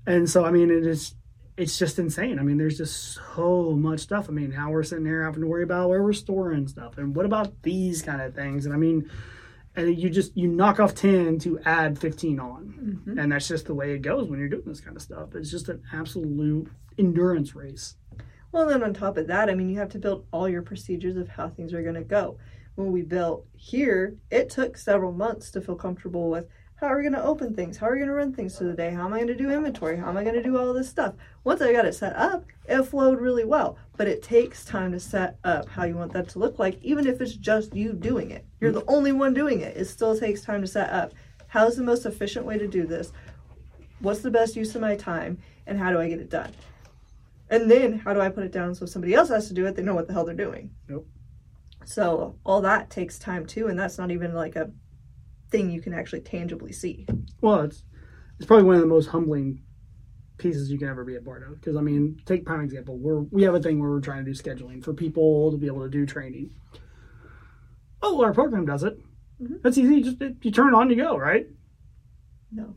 and 0.06 0.30
so, 0.30 0.46
I 0.46 0.52
mean, 0.52 0.70
it 0.70 0.86
is 0.86 1.16
it's 1.58 1.78
just 1.78 2.00
insane. 2.00 2.38
I 2.38 2.44
mean, 2.44 2.58
there's 2.58 2.78
just 2.78 3.20
so 3.36 3.72
much 3.72 4.02
stuff. 4.02 4.28
I 4.28 4.34
mean, 4.34 4.52
how 4.52 4.72
we're 4.72 4.84
sitting 4.84 5.06
there 5.06 5.24
having 5.24 5.42
to 5.42 5.48
worry 5.48 5.64
about 5.64 5.90
where 5.90 6.04
we're 6.04 6.14
storing 6.14 6.68
stuff 6.68 6.98
and 6.98 7.16
what 7.16 7.26
about 7.26 7.62
these 7.64 8.02
kind 8.02 8.22
of 8.22 8.36
things. 8.36 8.66
And 8.66 8.74
I 8.74 8.78
mean, 8.78 9.10
you 9.78 10.10
just 10.10 10.36
you 10.38 10.48
knock 10.48 10.80
off 10.80 10.96
10 10.96 11.40
to 11.40 11.60
add 11.66 11.98
15 12.00 12.40
on. 12.40 13.02
Mhm. 13.06 13.22
And 13.22 13.32
that's 13.32 13.48
just 13.48 13.66
the 13.66 13.74
way 13.74 13.94
it 13.94 14.00
goes 14.00 14.30
when 14.30 14.40
you're 14.40 14.50
doing 14.50 14.64
this 14.66 14.82
kind 14.82 14.96
of 14.96 15.02
stuff. 15.02 15.36
It's 15.36 15.52
just 15.52 15.70
an 15.70 15.82
absolute 15.92 16.68
endurance 16.98 17.56
race. 17.56 17.96
Well, 18.52 18.68
then 18.68 18.84
on 18.84 18.94
top 18.94 19.18
of 19.18 19.28
that, 19.28 19.50
I 19.50 19.56
mean, 19.56 19.70
you 19.70 19.80
have 19.80 19.90
to 19.90 20.00
build 20.00 20.26
all 20.32 20.48
your 20.48 20.62
procedures 20.62 21.18
of 21.18 21.28
how 21.28 21.50
things 21.50 21.74
are 21.74 21.84
going 21.84 21.96
to 21.96 22.04
go. 22.04 22.38
When 22.76 22.92
we 22.92 23.02
built 23.02 23.46
here, 23.54 24.16
it 24.32 24.50
took 24.50 24.78
several 24.78 25.12
months 25.12 25.52
to 25.52 25.62
feel 25.62 25.76
comfortable 25.76 26.30
with 26.30 26.48
how 26.76 26.88
are 26.88 26.98
we 26.98 27.04
going 27.04 27.14
to 27.14 27.24
open 27.24 27.56
things? 27.56 27.78
How 27.78 27.88
are 27.88 27.94
we 27.94 28.00
going 28.00 28.10
to 28.10 28.16
run 28.16 28.34
things 28.34 28.58
through 28.58 28.68
the 28.68 28.76
day? 28.76 28.92
How 28.92 29.06
am 29.06 29.14
I 29.14 29.18
going 29.18 29.28
to 29.28 29.36
do 29.36 29.50
inventory? 29.50 29.98
How 29.98 30.10
am 30.10 30.18
I 30.18 30.24
going 30.24 30.36
to 30.36 30.44
do 30.44 30.58
all 30.58 30.74
this 30.74 30.90
stuff? 30.90 31.14
Once 31.46 31.62
I 31.62 31.72
got 31.72 31.86
it 31.86 31.96
set 31.96 32.16
up, 32.18 32.44
it 32.68 32.84
flowed 32.84 33.22
really 33.22 33.46
well. 33.46 33.78
But 33.96 34.10
it 34.10 34.22
takes 34.22 34.66
time 34.66 34.92
to 34.92 35.00
set 35.00 35.38
up 35.46 35.70
how 35.70 35.86
you 35.86 35.96
want 35.96 36.12
that 36.14 36.28
to 36.30 36.40
look 36.40 36.60
like, 36.60 36.78
even 36.84 37.08
if 37.08 37.22
it's 37.22 37.36
just 37.36 37.74
you 37.74 37.94
doing 37.94 38.32
it. 38.32 38.46
You're 38.60 38.74
the 38.74 38.84
only 38.90 39.14
one 39.14 39.34
doing 39.34 39.62
it. 39.62 39.78
It 39.78 39.86
still 39.86 40.18
takes 40.18 40.42
time 40.42 40.62
to 40.62 40.68
set 40.68 40.90
up. 40.90 41.14
How's 41.48 41.78
the 41.78 41.84
most 41.84 42.06
efficient 42.06 42.46
way 42.46 42.58
to 42.58 42.68
do 42.68 42.86
this? 42.86 43.14
What's 44.00 44.20
the 44.20 44.32
best 44.32 44.58
use 44.58 44.76
of 44.76 44.82
my 44.82 44.98
time? 44.98 45.38
And 45.66 45.80
how 45.80 45.92
do 45.92 46.00
I 46.00 46.10
get 46.10 46.20
it 46.20 46.30
done? 46.30 46.52
And 47.50 47.72
then 47.72 48.00
how 48.00 48.14
do 48.14 48.20
I 48.20 48.28
put 48.28 48.44
it 48.44 48.52
down 48.52 48.76
so 48.76 48.84
if 48.84 48.92
somebody 48.92 49.14
else 49.14 49.30
has 49.30 49.48
to 49.48 49.54
do 49.54 49.66
it, 49.66 49.76
they 49.78 49.82
know 49.82 49.96
what 49.96 50.08
the 50.08 50.14
hell 50.14 50.26
they're 50.26 50.36
doing. 50.36 50.72
Nope. 50.90 51.08
So 51.86 52.36
all 52.44 52.62
that 52.62 52.90
takes 52.90 53.18
time 53.18 53.46
too, 53.46 53.68
and 53.68 53.80
that's 53.80 53.98
not 53.98 54.12
even 54.12 54.34
like 54.34 54.56
a 54.56 54.72
thing 55.52 55.70
you 55.72 55.82
can 55.82 55.94
actually 55.94 56.22
tangibly 56.22 56.72
see. 56.72 57.06
Well, 57.42 57.62
it's 57.62 57.84
it's 58.38 58.46
probably 58.46 58.66
one 58.66 58.76
of 58.76 58.82
the 58.82 58.88
most 58.88 59.08
humbling 59.08 59.62
pieces 60.38 60.70
you 60.70 60.78
can 60.78 60.90
ever 60.90 61.06
be 61.06 61.16
a 61.16 61.22
part 61.22 61.44
of. 61.44 61.56
Because 61.56 61.76
I 61.78 61.82
mean, 61.82 62.20
take 62.26 62.46
prime 62.46 62.62
example. 62.62 62.98
We're 62.98 63.22
we 63.22 63.44
have 63.44 63.56
a 63.56 63.62
thing 63.62 63.80
where 63.80 63.90
we're 63.90 64.02
trying 64.02 64.26
to 64.26 64.32
do 64.34 64.38
scheduling 64.38 64.84
for 64.84 64.94
people 64.94 65.52
to 65.52 65.58
be 65.58 65.68
able 65.68 65.82
to 65.84 65.90
do 65.90 66.06
training. 66.06 66.52
Oh, 68.02 68.24
our 68.24 68.34
program 68.34 68.66
does 68.66 68.84
it. 68.84 68.98
Mhm. 69.42 69.62
That's 69.62 69.78
easy. 69.78 69.96
You 69.96 70.04
Just 70.04 70.22
you 70.44 70.52
turn 70.52 70.70
it 70.70 70.74
on, 70.76 70.90
you 70.90 70.96
go. 70.96 71.18
Right. 71.18 71.48
No. 72.52 72.76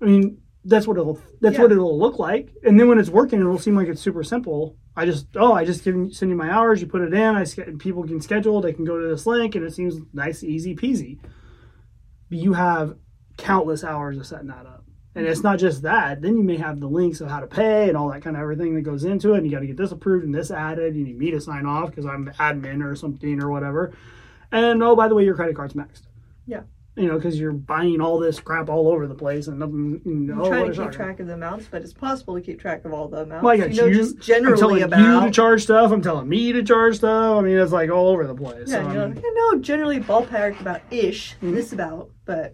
I 0.00 0.04
mean, 0.06 0.38
that's 0.64 0.86
what 0.86 0.96
it'll 0.96 1.20
that's 1.40 1.56
Yeah. 1.56 1.62
what 1.62 1.72
it'll 1.72 1.98
look 1.98 2.18
like. 2.18 2.54
And 2.64 2.78
then 2.78 2.88
when 2.88 2.98
it's 2.98 3.10
working, 3.10 3.40
it'll 3.40 3.58
seem 3.58 3.76
like 3.76 3.88
it's 3.88 4.00
super 4.00 4.22
simple. 4.22 4.76
I 4.96 5.06
just 5.06 5.26
oh, 5.36 5.52
I 5.52 5.64
just 5.64 5.84
give 5.84 5.94
you- 5.96 6.10
send 6.12 6.30
you 6.30 6.36
my 6.36 6.50
hours. 6.50 6.80
You 6.80 6.86
put 6.86 7.02
it 7.02 7.12
in. 7.14 7.34
I 7.34 7.44
people 7.78 8.04
can 8.04 8.20
schedule. 8.20 8.60
They 8.60 8.72
can 8.72 8.84
go 8.84 8.98
to 9.00 9.08
this 9.08 9.26
link, 9.26 9.54
and 9.54 9.64
it 9.64 9.72
seems 9.74 9.96
nice, 10.12 10.42
easy 10.44 10.74
peasy. 10.76 11.18
But 12.32 12.38
you 12.38 12.54
have 12.54 12.96
countless 13.36 13.84
hours 13.84 14.16
of 14.16 14.26
setting 14.26 14.46
that 14.46 14.64
up, 14.64 14.86
and 15.14 15.26
it's 15.26 15.42
not 15.42 15.58
just 15.58 15.82
that. 15.82 16.22
Then 16.22 16.38
you 16.38 16.42
may 16.42 16.56
have 16.56 16.80
the 16.80 16.86
links 16.86 17.20
of 17.20 17.28
how 17.28 17.40
to 17.40 17.46
pay 17.46 17.90
and 17.90 17.94
all 17.94 18.08
that 18.08 18.22
kind 18.22 18.36
of 18.36 18.40
everything 18.40 18.74
that 18.74 18.80
goes 18.80 19.04
into 19.04 19.34
it. 19.34 19.36
And 19.36 19.44
you 19.44 19.52
got 19.52 19.60
to 19.60 19.66
get 19.66 19.76
this 19.76 19.92
approved 19.92 20.24
and 20.24 20.34
this 20.34 20.50
added. 20.50 20.96
You 20.96 21.04
need 21.04 21.18
me 21.18 21.30
to 21.32 21.42
sign 21.42 21.66
off 21.66 21.90
because 21.90 22.06
I'm 22.06 22.24
the 22.24 22.30
admin 22.30 22.82
or 22.82 22.96
something 22.96 23.42
or 23.42 23.50
whatever. 23.50 23.92
And 24.50 24.82
oh, 24.82 24.96
by 24.96 25.08
the 25.08 25.14
way, 25.14 25.26
your 25.26 25.34
credit 25.34 25.54
card's 25.54 25.74
maxed. 25.74 26.04
Yeah. 26.46 26.62
You 26.94 27.08
know, 27.08 27.14
because 27.16 27.40
you're 27.40 27.52
buying 27.52 28.02
all 28.02 28.18
this 28.18 28.38
crap 28.38 28.68
all 28.68 28.88
over 28.88 29.06
the 29.06 29.14
place 29.14 29.46
and 29.46 29.58
nothing. 29.58 30.02
You 30.04 30.12
know, 30.12 30.44
I'm 30.44 30.50
trying 30.50 30.72
to 30.72 30.82
keep 30.82 30.92
track 30.92 31.20
of 31.20 31.26
the 31.26 31.32
amounts, 31.32 31.66
but 31.70 31.80
it's 31.80 31.94
possible 31.94 32.34
to 32.34 32.42
keep 32.42 32.60
track 32.60 32.84
of 32.84 32.92
all 32.92 33.08
the 33.08 33.22
amounts. 33.22 33.42
Well, 33.42 33.54
I 33.54 33.56
got 33.56 33.70
you 33.72 33.80
know, 33.80 33.86
you- 33.86 33.94
just 33.94 34.16
I'm 34.16 34.20
generally 34.20 34.58
telling 34.60 34.82
about. 34.82 34.98
you 35.00 35.20
to 35.26 35.30
charge 35.30 35.62
stuff. 35.62 35.90
I'm 35.90 36.02
telling 36.02 36.28
me 36.28 36.52
to 36.52 36.62
charge 36.62 36.96
stuff. 36.96 37.38
I 37.38 37.40
mean, 37.40 37.56
it's 37.58 37.72
like 37.72 37.88
all 37.90 38.08
over 38.08 38.26
the 38.26 38.34
place. 38.34 38.68
yeah, 38.70 38.82
so, 38.84 38.92
you're 38.92 39.06
like, 39.08 39.16
I 39.24 39.30
know 39.34 39.58
generally 39.60 40.00
ballpark 40.00 40.60
about 40.60 40.82
ish 40.90 41.34
Mhm. 41.42 41.54
this 41.54 41.72
about, 41.72 42.10
but 42.26 42.52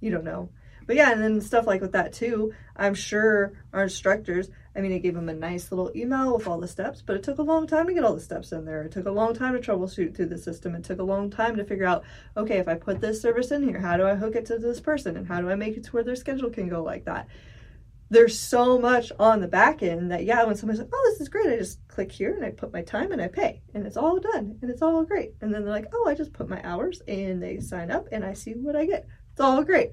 you 0.00 0.10
don't 0.10 0.24
know. 0.24 0.50
But 0.88 0.96
yeah, 0.96 1.12
and 1.12 1.22
then 1.22 1.42
stuff 1.42 1.66
like 1.66 1.82
with 1.82 1.92
that 1.92 2.14
too. 2.14 2.54
I'm 2.74 2.94
sure 2.94 3.52
our 3.74 3.82
instructors. 3.82 4.48
I 4.74 4.80
mean, 4.80 4.94
I 4.94 4.98
gave 4.98 5.14
them 5.14 5.28
a 5.28 5.34
nice 5.34 5.70
little 5.70 5.92
email 5.94 6.34
with 6.34 6.48
all 6.48 6.58
the 6.58 6.66
steps, 6.66 7.02
but 7.04 7.14
it 7.14 7.22
took 7.22 7.36
a 7.36 7.42
long 7.42 7.66
time 7.66 7.86
to 7.88 7.92
get 7.92 8.04
all 8.04 8.14
the 8.14 8.20
steps 8.22 8.52
in 8.52 8.64
there. 8.64 8.82
It 8.84 8.92
took 8.92 9.04
a 9.04 9.10
long 9.10 9.34
time 9.34 9.52
to 9.52 9.60
troubleshoot 9.60 10.16
through 10.16 10.28
the 10.28 10.38
system. 10.38 10.74
It 10.74 10.84
took 10.84 10.98
a 10.98 11.04
long 11.04 11.28
time 11.28 11.56
to 11.56 11.64
figure 11.64 11.84
out, 11.84 12.04
okay, 12.38 12.56
if 12.56 12.68
I 12.68 12.74
put 12.74 13.02
this 13.02 13.20
service 13.20 13.50
in 13.50 13.68
here, 13.68 13.78
how 13.78 13.98
do 13.98 14.06
I 14.06 14.14
hook 14.14 14.34
it 14.34 14.46
to 14.46 14.56
this 14.56 14.80
person, 14.80 15.18
and 15.18 15.26
how 15.26 15.42
do 15.42 15.50
I 15.50 15.56
make 15.56 15.76
it 15.76 15.84
to 15.84 15.90
where 15.90 16.04
their 16.04 16.16
schedule 16.16 16.48
can 16.48 16.70
go 16.70 16.82
like 16.82 17.04
that? 17.04 17.28
There's 18.08 18.38
so 18.38 18.78
much 18.78 19.12
on 19.18 19.42
the 19.42 19.48
back 19.48 19.82
end 19.82 20.10
that 20.10 20.24
yeah, 20.24 20.42
when 20.44 20.56
somebody's 20.56 20.80
like, 20.80 20.90
"Oh, 20.90 21.10
this 21.10 21.20
is 21.20 21.28
great," 21.28 21.52
I 21.52 21.58
just 21.58 21.86
click 21.88 22.10
here 22.10 22.34
and 22.34 22.46
I 22.46 22.50
put 22.50 22.72
my 22.72 22.80
time 22.80 23.12
and 23.12 23.20
I 23.20 23.28
pay, 23.28 23.60
and 23.74 23.86
it's 23.86 23.98
all 23.98 24.18
done 24.18 24.58
and 24.62 24.70
it's 24.70 24.80
all 24.80 25.04
great. 25.04 25.34
And 25.42 25.52
then 25.52 25.64
they're 25.64 25.74
like, 25.74 25.92
"Oh, 25.92 26.08
I 26.08 26.14
just 26.14 26.32
put 26.32 26.48
my 26.48 26.62
hours," 26.64 27.02
and 27.06 27.42
they 27.42 27.60
sign 27.60 27.90
up 27.90 28.08
and 28.10 28.24
I 28.24 28.32
see 28.32 28.52
what 28.52 28.74
I 28.74 28.86
get. 28.86 29.06
It's 29.32 29.40
all 29.42 29.62
great. 29.62 29.90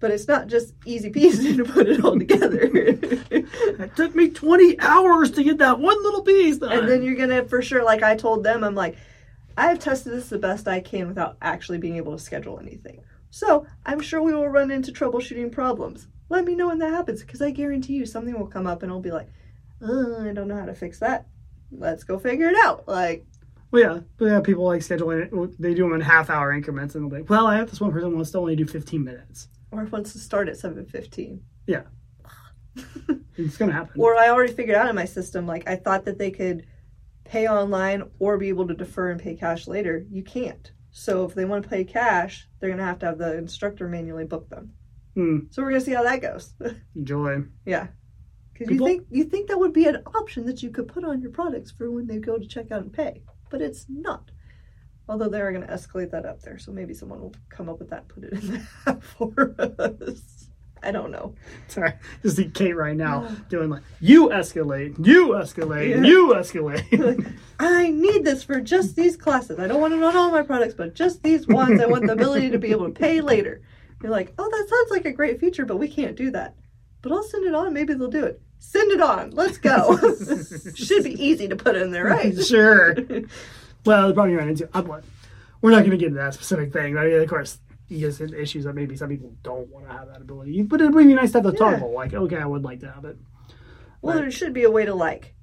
But 0.00 0.10
it's 0.10 0.26
not 0.26 0.46
just 0.46 0.74
easy 0.86 1.10
peasy 1.10 1.56
to 1.58 1.64
put 1.64 1.88
it 1.88 2.04
all 2.04 2.18
together. 2.18 2.60
it 2.72 3.96
took 3.96 4.14
me 4.14 4.30
20 4.30 4.80
hours 4.80 5.30
to 5.32 5.44
get 5.44 5.58
that 5.58 5.78
one 5.78 6.02
little 6.02 6.22
piece 6.22 6.58
done. 6.58 6.72
and 6.72 6.88
then 6.88 7.02
you're 7.02 7.16
gonna 7.16 7.44
for 7.44 7.62
sure, 7.62 7.84
like 7.84 8.02
I 8.02 8.16
told 8.16 8.42
them, 8.42 8.64
I'm 8.64 8.74
like, 8.74 8.96
I 9.56 9.66
have 9.66 9.78
tested 9.78 10.12
this 10.12 10.28
the 10.28 10.38
best 10.38 10.66
I 10.66 10.80
can 10.80 11.08
without 11.08 11.36
actually 11.42 11.78
being 11.78 11.96
able 11.96 12.16
to 12.16 12.22
schedule 12.22 12.58
anything. 12.58 13.02
So 13.30 13.66
I'm 13.86 14.00
sure 14.00 14.22
we 14.22 14.34
will 14.34 14.48
run 14.48 14.70
into 14.70 14.90
troubleshooting 14.92 15.52
problems. 15.52 16.08
Let 16.30 16.44
me 16.44 16.54
know 16.54 16.68
when 16.68 16.78
that 16.78 16.92
happens, 16.92 17.22
because 17.22 17.42
I 17.42 17.50
guarantee 17.50 17.94
you 17.94 18.06
something 18.06 18.38
will 18.38 18.46
come 18.46 18.66
up 18.66 18.82
and 18.82 18.90
I'll 18.90 19.00
be 19.00 19.10
like, 19.10 19.28
uh, 19.82 20.20
I 20.20 20.32
don't 20.32 20.48
know 20.48 20.58
how 20.58 20.66
to 20.66 20.74
fix 20.74 20.98
that. 21.00 21.26
Let's 21.72 22.04
go 22.04 22.18
figure 22.18 22.48
it 22.48 22.56
out. 22.64 22.86
Like, 22.88 23.26
well, 23.70 23.82
yeah, 23.82 24.00
but 24.16 24.24
yeah, 24.26 24.40
people 24.40 24.64
like 24.64 24.80
scheduling 24.80 25.22
it. 25.26 25.60
They 25.60 25.74
do 25.74 25.84
them 25.84 25.94
in 25.94 26.00
half 26.00 26.28
hour 26.28 26.52
increments, 26.52 26.94
and 26.94 27.04
they'll 27.04 27.10
be 27.10 27.16
like, 27.18 27.30
"Well, 27.30 27.46
I 27.46 27.56
have 27.56 27.70
this 27.70 27.80
one 27.80 27.92
person 27.92 28.10
who 28.10 28.16
wants 28.16 28.32
to 28.32 28.38
only 28.38 28.56
do 28.56 28.66
15 28.66 29.04
minutes." 29.04 29.48
Or 29.70 29.84
wants 29.84 30.12
to 30.12 30.18
start 30.18 30.48
at 30.48 30.56
7:15. 30.56 31.40
yeah 31.66 31.82
It's 33.36 33.56
gonna 33.56 33.72
happen. 33.72 34.00
Or 34.00 34.16
I 34.16 34.28
already 34.28 34.52
figured 34.52 34.76
out 34.76 34.88
in 34.88 34.94
my 34.94 35.04
system, 35.06 35.46
like 35.46 35.68
I 35.68 35.76
thought 35.76 36.04
that 36.04 36.18
they 36.18 36.30
could 36.30 36.66
pay 37.24 37.48
online 37.48 38.02
or 38.18 38.36
be 38.36 38.48
able 38.48 38.66
to 38.68 38.74
defer 38.74 39.10
and 39.10 39.20
pay 39.20 39.34
cash 39.34 39.66
later. 39.66 40.04
You 40.10 40.22
can't. 40.22 40.70
So 40.90 41.24
if 41.24 41.34
they 41.34 41.44
want 41.44 41.62
to 41.62 41.70
pay 41.70 41.84
cash, 41.84 42.48
they're 42.58 42.70
gonna 42.70 42.84
have 42.84 42.98
to 43.00 43.06
have 43.06 43.18
the 43.18 43.36
instructor 43.38 43.88
manually 43.88 44.24
book 44.24 44.48
them. 44.50 44.72
Hmm. 45.14 45.38
So 45.50 45.62
we're 45.62 45.70
gonna 45.70 45.80
see 45.80 45.92
how 45.92 46.02
that 46.02 46.20
goes. 46.20 46.54
Enjoy. 46.96 47.42
yeah. 47.64 47.88
Because 48.52 48.74
you 48.74 48.84
think 48.84 49.06
you 49.10 49.24
think 49.24 49.48
that 49.48 49.58
would 49.58 49.72
be 49.72 49.86
an 49.86 50.02
option 50.14 50.44
that 50.46 50.62
you 50.62 50.70
could 50.70 50.88
put 50.88 51.04
on 51.04 51.22
your 51.22 51.30
products 51.30 51.70
for 51.70 51.90
when 51.90 52.06
they 52.06 52.18
go 52.18 52.36
to 52.38 52.46
check 52.46 52.70
out 52.70 52.82
and 52.82 52.92
pay, 52.92 53.22
but 53.48 53.62
it's 53.62 53.86
not. 53.88 54.30
Although 55.10 55.28
they 55.28 55.40
are 55.40 55.50
going 55.52 55.66
to 55.66 55.72
escalate 55.72 56.10
that 56.12 56.24
up 56.24 56.40
there, 56.42 56.56
so 56.56 56.70
maybe 56.70 56.94
someone 56.94 57.20
will 57.20 57.34
come 57.48 57.68
up 57.68 57.80
with 57.80 57.90
that, 57.90 58.04
and 58.04 58.08
put 58.08 58.24
it 58.24 58.32
in 58.32 58.48
there 58.86 59.00
for 59.00 59.54
us. 59.58 60.46
I 60.82 60.92
don't 60.92 61.10
know. 61.10 61.34
Sorry, 61.68 61.92
just 62.22 62.36
see 62.36 62.48
Kate 62.48 62.74
right 62.76 62.96
now 62.96 63.26
doing 63.50 63.68
like, 63.70 63.82
"You 64.00 64.28
escalate, 64.28 65.04
you 65.04 65.30
escalate, 65.30 65.90
Yeah. 65.90 66.02
you 66.02 66.28
escalate." 66.28 66.86
Like, 67.18 67.26
I 67.58 67.90
need 67.90 68.24
this 68.24 68.44
for 68.44 68.60
just 68.60 68.94
these 68.96 69.16
classes. 69.16 69.58
I 69.58 69.66
don't 69.66 69.80
want 69.80 69.92
it 69.94 70.02
on 70.02 70.16
all 70.16 70.30
my 70.30 70.42
products, 70.42 70.74
but 70.74 70.94
just 70.94 71.22
these 71.24 71.46
ones. 71.46 71.80
I 71.82 71.86
want 71.86 72.06
the 72.06 72.12
ability 72.12 72.50
to 72.50 72.58
be 72.58 72.70
able 72.70 72.86
to 72.86 72.92
pay 72.98 73.20
later. 73.20 73.60
You're 74.02 74.12
like, 74.12 74.32
oh, 74.38 74.48
that 74.48 74.68
sounds 74.68 74.90
like 74.90 75.04
a 75.04 75.12
great 75.12 75.38
feature, 75.40 75.66
but 75.66 75.76
we 75.76 75.88
can't 75.88 76.16
do 76.16 76.30
that. 76.30 76.54
But 77.02 77.12
I'll 77.12 77.22
send 77.24 77.44
it 77.46 77.54
on. 77.54 77.74
Maybe 77.74 77.92
they'll 77.92 78.08
do 78.08 78.24
it. 78.24 78.40
Send 78.58 78.90
it 78.92 79.00
on. 79.02 79.30
Let's 79.32 79.58
go. 79.58 79.98
Should 80.74 81.04
be 81.04 81.22
easy 81.22 81.48
to 81.48 81.56
put 81.56 81.76
in 81.76 81.90
there, 81.90 82.04
right? 82.06 82.34
sure. 82.42 82.94
Well, 83.84 84.08
the 84.08 84.14
problem 84.14 84.32
you 84.32 84.38
run 84.38 84.48
into, 84.48 84.68
I'm, 84.74 84.86
we're 85.62 85.70
not 85.70 85.80
going 85.80 85.90
to 85.92 85.96
get 85.96 86.08
into 86.08 86.18
that 86.20 86.34
specific 86.34 86.72
thing. 86.72 86.96
I 86.98 87.04
mean, 87.06 87.14
of 87.20 87.28
course, 87.28 87.58
you 87.88 87.98
get 88.00 88.14
some 88.14 88.34
issues 88.34 88.64
that 88.64 88.74
maybe 88.74 88.96
some 88.96 89.08
people 89.08 89.34
don't 89.42 89.68
want 89.68 89.86
to 89.88 89.92
have 89.92 90.08
that 90.08 90.20
ability. 90.20 90.62
But 90.62 90.80
it 90.80 90.90
would 90.92 91.06
be 91.06 91.14
nice 91.14 91.32
to 91.32 91.38
have 91.38 91.44
the 91.44 91.52
Yeah. 91.52 91.58
toggle. 91.72 91.92
Like, 91.92 92.14
okay, 92.14 92.36
I 92.36 92.46
would 92.46 92.62
like 92.62 92.80
to 92.80 92.90
have 92.90 93.04
it. 93.04 93.16
Well, 94.02 94.16
Right. 94.16 94.22
there 94.22 94.30
should 94.30 94.52
be 94.52 94.62
a 94.64 94.70
way 94.70 94.84
to 94.84 94.94
like. 94.94 95.34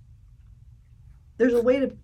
There's 1.37 1.53
a 1.53 1.61
way 1.61 1.79
to 1.79 1.95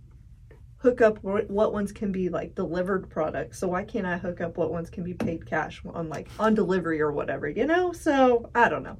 hook 0.77 1.01
up 1.01 1.23
what 1.23 1.49
ones 1.73 1.91
can 1.93 2.11
be 2.11 2.27
like 2.29 2.55
delivered 2.55 3.09
products. 3.09 3.57
So 3.57 3.69
why 3.69 3.83
can't 3.85 4.05
I 4.05 4.17
hook 4.17 4.41
up 4.41 4.57
what 4.57 4.71
ones 4.71 4.89
can 4.89 5.03
be 5.03 5.13
paid 5.13 5.45
cash 5.45 5.81
on 5.85 6.09
like 6.09 6.27
on 6.39 6.53
delivery 6.55 6.99
or 7.01 7.11
whatever? 7.11 7.47
You 7.47 7.65
know. 7.65 7.93
So 7.93 8.49
I 8.53 8.69
don't 8.69 8.83
know. 8.83 8.97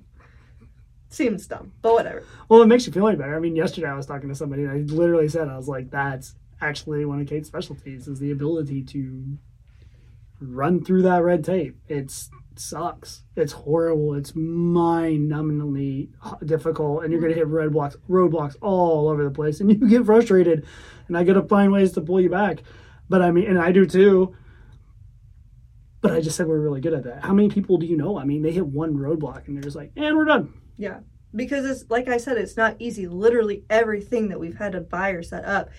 Seems 1.09 1.45
dumb, 1.45 1.73
but 1.83 1.93
whatever. 1.93 2.23
Well, 2.49 2.63
it 2.63 2.67
makes 2.67 2.87
you 2.87 2.93
feel 2.93 3.07
any 3.07 3.17
better. 3.17 3.35
I 3.35 3.39
mean, 3.39 3.55
yesterday 3.55 3.87
I 3.87 3.95
was 3.95 4.07
talking 4.07 4.29
to 4.29 4.35
somebody 4.35 4.63
and 4.63 4.71
I 4.71 4.77
literally 4.77 5.27
said, 5.27 5.47
I 5.47 5.57
was 5.57 5.67
like, 5.67 5.91
that's 5.91 6.33
actually 6.63 7.05
one 7.05 7.19
of 7.19 7.27
Kate's 7.27 7.47
specialties 7.47 8.07
is 8.07 8.19
the 8.19 8.31
ability 8.31 8.83
to 8.83 9.37
run 10.39 10.83
through 10.83 11.03
that 11.03 11.23
red 11.23 11.43
tape. 11.43 11.77
It's 11.87 12.29
sucks. 12.55 13.23
It's 13.35 13.53
horrible. 13.53 14.13
It's 14.13 14.33
mind-numbingly 14.35 16.09
difficult, 16.45 17.03
and 17.03 17.11
you're 17.11 17.21
going 17.21 17.33
to 17.33 17.39
hit 17.39 17.47
roadblocks, 17.47 17.97
roadblocks 18.09 18.55
all 18.61 19.09
over 19.09 19.23
the 19.23 19.31
place, 19.31 19.59
and 19.59 19.69
you 19.81 19.87
get 19.87 20.05
frustrated. 20.05 20.65
And 21.07 21.17
I 21.17 21.23
got 21.23 21.33
to 21.33 21.43
find 21.43 21.71
ways 21.71 21.91
to 21.93 22.01
pull 22.01 22.21
you 22.21 22.29
back. 22.29 22.63
But 23.09 23.21
I 23.21 23.31
mean, 23.31 23.45
and 23.45 23.59
I 23.59 23.71
do 23.71 23.85
too. 23.85 24.35
But 26.01 26.11
I 26.11 26.21
just 26.21 26.35
said 26.35 26.47
we're 26.47 26.59
really 26.59 26.81
good 26.81 26.93
at 26.93 27.03
that. 27.05 27.23
How 27.23 27.33
many 27.33 27.49
people 27.49 27.77
do 27.77 27.85
you 27.85 27.95
know? 27.95 28.17
I 28.17 28.25
mean, 28.25 28.41
they 28.41 28.51
hit 28.51 28.65
one 28.65 28.95
roadblock 28.95 29.47
and 29.47 29.55
they're 29.55 29.63
just 29.63 29.75
like, 29.75 29.91
and 29.95 30.17
we're 30.17 30.25
done. 30.25 30.53
Yeah, 30.77 30.99
because 31.33 31.65
it's 31.65 31.89
like 31.89 32.09
I 32.09 32.17
said, 32.17 32.37
it's 32.37 32.57
not 32.57 32.75
easy. 32.79 33.07
Literally 33.07 33.63
everything 33.69 34.29
that 34.29 34.39
we've 34.39 34.57
had 34.57 34.73
to 34.73 34.81
buy 34.81 35.11
or 35.11 35.23
set 35.23 35.45
up, 35.45 35.69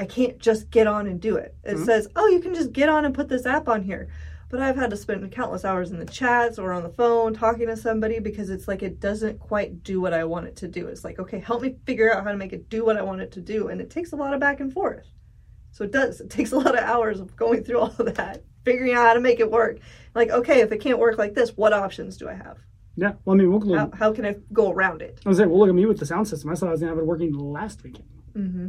I 0.00 0.06
can't 0.06 0.38
just 0.38 0.70
get 0.70 0.86
on 0.86 1.06
and 1.06 1.20
do 1.20 1.36
it. 1.36 1.54
It 1.62 1.76
Mhm. 1.76 1.84
says, 1.84 2.08
"Oh, 2.16 2.26
you 2.26 2.40
can 2.40 2.54
just 2.54 2.72
get 2.72 2.88
on 2.88 3.04
and 3.04 3.14
put 3.14 3.28
this 3.28 3.44
app 3.46 3.68
on 3.68 3.82
here." 3.82 4.08
But 4.48 4.60
I've 4.60 4.74
had 4.76 4.90
to 4.90 4.96
spend 4.96 5.30
countless 5.30 5.64
hours 5.64 5.92
in 5.92 5.98
the 6.00 6.06
chats 6.06 6.58
or 6.58 6.72
on 6.72 6.82
the 6.82 6.88
phone 6.88 7.34
talking 7.34 7.68
to 7.68 7.76
somebody 7.76 8.18
because 8.18 8.50
it's 8.50 8.66
like 8.66 8.82
it 8.82 8.98
doesn't 8.98 9.38
quite 9.38 9.84
do 9.84 10.00
what 10.00 10.12
I 10.12 10.24
want 10.24 10.46
it 10.48 10.56
to 10.56 10.68
do. 10.68 10.88
It's 10.88 11.04
like, 11.04 11.20
okay, 11.20 11.38
help 11.38 11.62
me 11.62 11.76
figure 11.86 12.12
out 12.12 12.24
how 12.24 12.32
to 12.32 12.36
make 12.36 12.52
it 12.52 12.68
do 12.68 12.84
what 12.84 12.96
I 12.96 13.02
want 13.02 13.20
it 13.20 13.30
to 13.32 13.40
do, 13.40 13.68
and 13.68 13.80
it 13.80 13.90
takes 13.90 14.12
a 14.12 14.16
lot 14.16 14.34
of 14.34 14.40
back 14.40 14.58
and 14.58 14.72
forth. 14.72 15.06
So 15.70 15.84
it 15.84 15.92
does. 15.92 16.20
It 16.20 16.30
takes 16.30 16.50
a 16.50 16.58
lot 16.58 16.74
of 16.76 16.82
hours 16.82 17.20
of 17.20 17.36
going 17.36 17.62
through 17.62 17.78
all 17.78 17.94
of 17.96 18.14
that, 18.16 18.42
figuring 18.64 18.92
out 18.94 19.06
how 19.06 19.14
to 19.14 19.20
make 19.20 19.38
it 19.38 19.50
work. 19.52 19.78
Like, 20.16 20.30
okay, 20.30 20.62
if 20.62 20.72
it 20.72 20.78
can't 20.80 20.98
work 20.98 21.16
like 21.18 21.34
this, 21.34 21.56
what 21.56 21.72
options 21.72 22.16
do 22.16 22.28
I 22.28 22.34
have? 22.34 22.56
Yeah. 22.96 23.12
Well, 23.24 23.34
I 23.34 23.38
mean, 23.38 23.50
we'll 23.50 23.60
look, 23.60 23.78
How, 23.78 23.90
how 23.94 24.12
can 24.12 24.24
I 24.26 24.34
go 24.52 24.72
around 24.72 25.00
it? 25.00 25.20
I 25.24 25.28
was 25.28 25.38
like, 25.38 25.48
well, 25.48 25.60
look 25.60 25.68
at 25.68 25.74
me 25.76 25.86
with 25.86 26.00
the 26.00 26.06
sound 26.06 26.26
system. 26.26 26.50
I 26.50 26.54
thought 26.56 26.70
I 26.70 26.72
was 26.72 26.80
gonna 26.80 26.90
have 26.90 26.98
it 26.98 27.06
working 27.06 27.32
last 27.34 27.84
weekend, 27.84 28.08
Mm-hmm. 28.34 28.68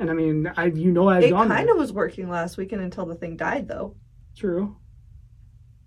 And 0.00 0.10
I 0.10 0.14
mean, 0.14 0.50
I 0.56 0.66
you 0.66 0.90
know 0.90 1.08
I've 1.08 1.22
It 1.24 1.30
gone 1.30 1.48
kind 1.48 1.70
of 1.70 1.76
was 1.76 1.92
working 1.92 2.28
last 2.28 2.56
weekend 2.56 2.82
until 2.82 3.06
the 3.06 3.14
thing 3.14 3.36
died, 3.36 3.68
though. 3.68 3.94
true. 4.36 4.76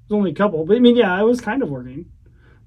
There's 0.08 0.18
only 0.18 0.32
a 0.32 0.36
couple, 0.36 0.66
but 0.66 0.76
I 0.78 0.80
mean, 0.80 0.96
yeah, 0.96 1.14
I 1.14 1.24
was 1.24 1.40
kind 1.42 1.64
of 1.64 1.70
working, 1.70 2.12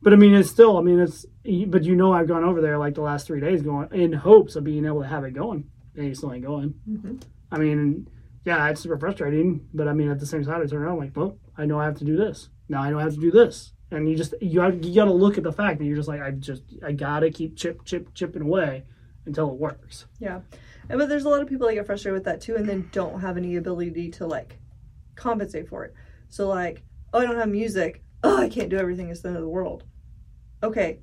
but 0.03 0.13
I 0.13 0.17
mean, 0.17 0.35
it's 0.35 0.49
still, 0.51 0.79
I 0.79 0.81
mean, 0.83 0.99
it's, 0.99 1.27
but 1.69 1.85
you 1.85 1.95
know, 1.95 2.13
I've 2.13 2.27
gone 2.29 2.45
over 2.45 2.61
there 2.63 2.79
like 2.79 2.95
the 2.95 3.03
last 3.03 3.27
three 3.27 3.41
days, 3.41 3.63
going 3.63 3.89
in 3.93 4.13
hopes 4.15 4.57
of 4.57 4.65
being 4.65 4.87
able 4.87 5.03
to 5.03 5.07
have 5.09 5.23
it 5.25 5.33
going, 5.35 5.71
and 5.95 6.07
it 6.07 6.17
still 6.17 6.33
ain't 6.33 6.45
going. 6.45 6.75
Mm-hmm. 6.89 7.17
I 7.53 7.59
mean, 7.59 8.09
yeah, 8.45 8.69
it's 8.69 8.81
super 8.81 8.99
frustrating, 8.99 9.69
but 9.75 9.87
I 9.87 9.93
mean, 9.93 10.11
at 10.11 10.19
the 10.19 10.27
same 10.27 10.45
time, 10.45 10.63
I 10.63 10.67
turn 10.67 10.83
around 10.83 10.99
like, 10.99 11.17
well, 11.17 11.39
I 11.59 11.67
know 11.67 11.79
I 11.79 11.85
have 11.85 11.99
to 11.99 12.05
do 12.05 12.17
this. 12.17 12.49
Now 12.69 12.83
I 12.83 12.91
know 12.91 12.99
I 12.99 13.03
have 13.03 13.15
to 13.15 13.21
do 13.21 13.31
this, 13.31 13.73
and 13.91 14.09
you 14.09 14.17
just 14.17 14.35
you 14.41 14.61
have, 14.61 14.83
you 14.83 14.95
got 14.95 15.05
to 15.05 15.13
look 15.13 15.37
at 15.37 15.45
the 15.45 15.53
fact 15.53 15.79
that 15.79 15.85
you're 15.85 15.97
just 15.97 16.09
like, 16.09 16.23
I 16.23 16.31
just 16.31 16.63
I 16.85 16.93
gotta 16.93 17.31
keep 17.31 17.57
chip 17.57 17.85
chip 17.85 18.15
chipping 18.15 18.43
away 18.43 18.85
until 19.27 19.51
it 19.51 19.59
works. 19.59 20.07
Yeah, 20.19 20.41
but 20.89 21.09
there's 21.09 21.25
a 21.25 21.29
lot 21.29 21.43
of 21.43 21.49
people 21.49 21.67
that 21.67 21.75
get 21.75 21.87
frustrated 21.87 22.15
with 22.15 22.25
that 22.25 22.41
too, 22.41 22.57
and 22.57 22.69
then 22.69 22.89
don't 22.93 23.21
have 23.21 23.37
any 23.37 23.57
ability 23.57 24.11
to 24.13 24.27
like 24.27 24.59
compensate 25.15 25.69
for 25.69 25.85
it. 25.85 25.95
So 26.29 26.49
like, 26.49 26.83
oh, 27.13 27.21
I 27.21 27.27
don't 27.27 27.37
have 27.37 27.49
music. 27.49 28.03
Oh, 28.23 28.37
I 28.39 28.49
can't 28.49 28.71
do 28.71 28.79
everything. 28.79 29.11
It's 29.11 29.21
the 29.21 29.29
end 29.29 29.37
of 29.37 29.43
the 29.43 29.49
world. 29.49 29.85
Okay, 30.63 31.01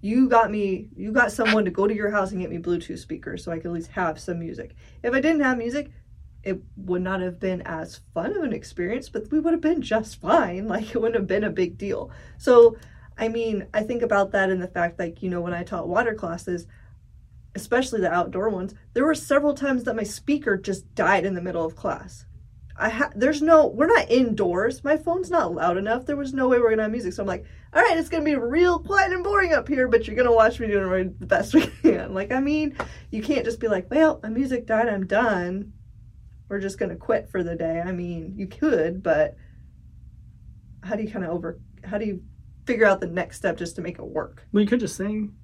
you 0.00 0.28
got 0.28 0.50
me. 0.50 0.88
You 0.96 1.12
got 1.12 1.32
someone 1.32 1.64
to 1.64 1.70
go 1.70 1.86
to 1.86 1.94
your 1.94 2.10
house 2.10 2.32
and 2.32 2.40
get 2.40 2.50
me 2.50 2.58
Bluetooth 2.58 2.98
speakers 2.98 3.44
so 3.44 3.52
I 3.52 3.56
could 3.56 3.66
at 3.66 3.72
least 3.72 3.90
have 3.92 4.18
some 4.18 4.38
music. 4.38 4.74
If 5.02 5.14
I 5.14 5.20
didn't 5.20 5.42
have 5.42 5.58
music, 5.58 5.90
it 6.42 6.62
would 6.76 7.02
not 7.02 7.20
have 7.20 7.38
been 7.38 7.62
as 7.62 8.00
fun 8.14 8.36
of 8.36 8.42
an 8.42 8.52
experience, 8.52 9.08
but 9.08 9.30
we 9.30 9.40
would 9.40 9.52
have 9.52 9.60
been 9.60 9.82
just 9.82 10.20
fine. 10.20 10.66
Like 10.70 10.94
it 10.94 11.00
wouldn't 11.00 11.16
have 11.16 11.26
been 11.26 11.44
a 11.44 11.50
big 11.50 11.76
deal. 11.76 12.10
So, 12.38 12.76
I 13.18 13.28
mean, 13.28 13.66
I 13.74 13.82
think 13.82 14.02
about 14.02 14.32
that 14.32 14.50
in 14.50 14.60
the 14.60 14.68
fact, 14.68 14.98
like 14.98 15.22
you 15.22 15.30
know, 15.30 15.40
when 15.40 15.54
I 15.54 15.62
taught 15.62 15.88
water 15.88 16.14
classes 16.14 16.66
especially 17.54 18.00
the 18.00 18.12
outdoor 18.12 18.48
ones, 18.48 18.74
there 18.92 19.04
were 19.04 19.14
several 19.14 19.54
times 19.54 19.84
that 19.84 19.96
my 19.96 20.02
speaker 20.02 20.56
just 20.56 20.94
died 20.94 21.24
in 21.24 21.34
the 21.34 21.42
middle 21.42 21.64
of 21.64 21.76
class. 21.76 22.26
I 22.76 22.88
ha- 22.88 23.12
there's 23.14 23.42
no 23.42 23.66
we're 23.66 23.86
not 23.86 24.10
indoors. 24.10 24.82
My 24.82 24.96
phone's 24.96 25.30
not 25.30 25.54
loud 25.54 25.76
enough. 25.76 26.06
There 26.06 26.16
was 26.16 26.32
no 26.32 26.48
way 26.48 26.58
we're 26.58 26.70
gonna 26.70 26.82
have 26.82 26.90
music. 26.90 27.12
So 27.12 27.22
I'm 27.22 27.26
like, 27.26 27.44
all 27.74 27.82
right, 27.82 27.96
it's 27.98 28.08
gonna 28.08 28.24
be 28.24 28.36
real 28.36 28.78
quiet 28.78 29.12
and 29.12 29.22
boring 29.22 29.52
up 29.52 29.68
here, 29.68 29.86
but 29.86 30.06
you're 30.06 30.16
gonna 30.16 30.32
watch 30.32 30.58
me 30.58 30.68
doing 30.68 31.14
the 31.18 31.26
best 31.26 31.52
we 31.54 31.66
can. 31.66 32.14
Like, 32.14 32.32
I 32.32 32.40
mean, 32.40 32.76
you 33.10 33.22
can't 33.22 33.44
just 33.44 33.60
be 33.60 33.68
like, 33.68 33.90
well, 33.90 34.18
my 34.22 34.30
music 34.30 34.66
died, 34.66 34.88
I'm 34.88 35.06
done. 35.06 35.72
We're 36.48 36.60
just 36.60 36.78
gonna 36.78 36.96
quit 36.96 37.28
for 37.30 37.42
the 37.42 37.54
day. 37.54 37.82
I 37.84 37.92
mean, 37.92 38.34
you 38.36 38.46
could, 38.46 39.02
but 39.02 39.36
how 40.82 40.96
do 40.96 41.02
you 41.02 41.10
kind 41.10 41.24
of 41.24 41.32
over? 41.32 41.60
How 41.84 41.98
do 41.98 42.06
you 42.06 42.22
figure 42.66 42.86
out 42.86 43.00
the 43.00 43.06
next 43.06 43.36
step 43.36 43.58
just 43.58 43.76
to 43.76 43.82
make 43.82 43.98
it 43.98 44.06
work? 44.06 44.46
Well, 44.52 44.62
you 44.62 44.66
could 44.66 44.80
just 44.80 44.96
sing. 44.96 45.34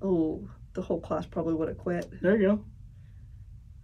Oh, 0.00 0.48
the 0.74 0.82
whole 0.82 1.00
class 1.00 1.26
probably 1.26 1.54
would 1.54 1.68
have 1.68 1.78
quit. 1.78 2.08
There 2.22 2.36
you 2.36 2.48
go. 2.48 2.64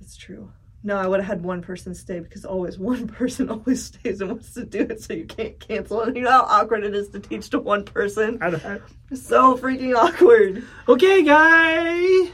That's 0.01 0.17
true. 0.17 0.51
No, 0.83 0.97
I 0.97 1.09
would 1.09 1.19
have 1.21 1.27
had 1.27 1.43
one 1.43 1.63
person 1.63 1.95
stay 1.95 2.21
because 2.21 2.45
always 2.45 2.79
one 2.93 3.09
person 3.09 3.49
always 3.51 3.85
stays 3.87 4.21
and 4.21 4.31
wants 4.31 4.53
to 4.55 4.65
do 4.65 4.81
it, 4.83 5.03
so 5.03 5.15
you 5.15 5.25
can't 5.25 5.59
cancel 5.59 6.03
it. 6.03 6.15
You 6.17 6.23
know 6.23 6.31
how 6.31 6.43
awkward 6.43 6.85
it 6.85 6.95
is 6.95 7.09
to 7.11 7.19
teach 7.21 7.51
to 7.51 7.59
one 7.59 7.85
person? 7.85 8.39
Have- 8.41 8.83
It's 9.11 9.27
so 9.27 9.57
freaking 9.57 9.97
awkward. 9.97 10.63
Okay, 10.89 11.23
guy. 11.23 12.31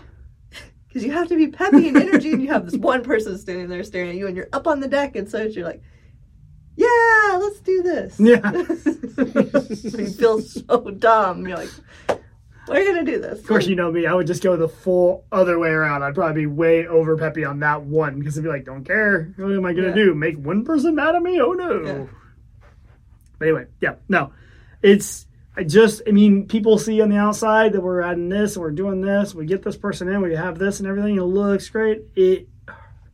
Because 0.86 1.02
you 1.04 1.12
have 1.12 1.28
to 1.28 1.36
be 1.36 1.46
peppy 1.48 1.88
and 1.88 1.96
energy, 1.96 2.32
and 2.32 2.42
you 2.42 2.48
have 2.48 2.66
this 2.66 2.76
one 2.78 3.02
person 3.02 3.38
standing 3.38 3.68
there 3.68 3.82
staring 3.84 4.10
at 4.10 4.16
you, 4.16 4.26
and 4.26 4.36
you're 4.36 4.48
up 4.52 4.66
on 4.66 4.80
the 4.80 4.88
deck, 4.88 5.16
and 5.16 5.30
so 5.30 5.42
you're 5.42 5.64
like, 5.64 5.82
yeah, 6.76 7.38
let's 7.40 7.60
do 7.60 7.82
this. 7.82 8.18
Yeah. 8.18 8.52
you 9.98 10.06
feel 10.10 10.40
so 10.40 10.90
dumb. 10.90 11.46
You're 11.46 11.58
like, 11.58 11.70
we're 12.68 12.84
going 12.84 13.04
to 13.04 13.10
do 13.12 13.20
this. 13.20 13.40
Of 13.40 13.46
course, 13.46 13.66
you 13.66 13.74
know 13.76 13.90
me. 13.90 14.06
I 14.06 14.14
would 14.14 14.26
just 14.26 14.42
go 14.42 14.56
the 14.56 14.68
full 14.68 15.24
other 15.32 15.58
way 15.58 15.70
around. 15.70 16.02
I'd 16.02 16.14
probably 16.14 16.42
be 16.42 16.46
way 16.46 16.86
over 16.86 17.16
peppy 17.16 17.44
on 17.44 17.60
that 17.60 17.82
one 17.82 18.18
because 18.18 18.38
I'd 18.38 18.44
be 18.44 18.48
like, 18.50 18.64
"Don't 18.64 18.84
care. 18.84 19.32
What 19.36 19.52
am 19.52 19.64
I 19.66 19.72
gonna 19.72 19.88
Yeah. 19.88 19.94
do? 19.94 20.14
Make 20.14 20.36
one 20.38 20.64
person 20.64 20.94
mad 20.94 21.14
at 21.14 21.22
me? 21.22 21.40
Oh 21.40 21.52
no!" 21.52 21.82
Yeah. 21.84 22.04
But 23.38 23.48
anyway, 23.48 23.66
yeah, 23.80 23.94
no, 24.08 24.32
it's. 24.82 25.26
I 25.54 25.64
just, 25.64 26.00
I 26.08 26.12
mean, 26.12 26.48
people 26.48 26.78
see 26.78 27.02
on 27.02 27.10
the 27.10 27.18
outside 27.18 27.74
that 27.74 27.82
we're 27.82 28.00
adding 28.00 28.30
this 28.30 28.56
and 28.56 28.62
we're 28.62 28.70
doing 28.70 29.02
this. 29.02 29.34
We 29.34 29.44
get 29.44 29.62
this 29.62 29.76
person 29.76 30.08
in, 30.08 30.22
we 30.22 30.34
have 30.34 30.58
this 30.58 30.78
and 30.80 30.88
everything. 30.88 31.16
It 31.18 31.22
looks 31.24 31.68
great. 31.68 32.04
It, 32.16 32.48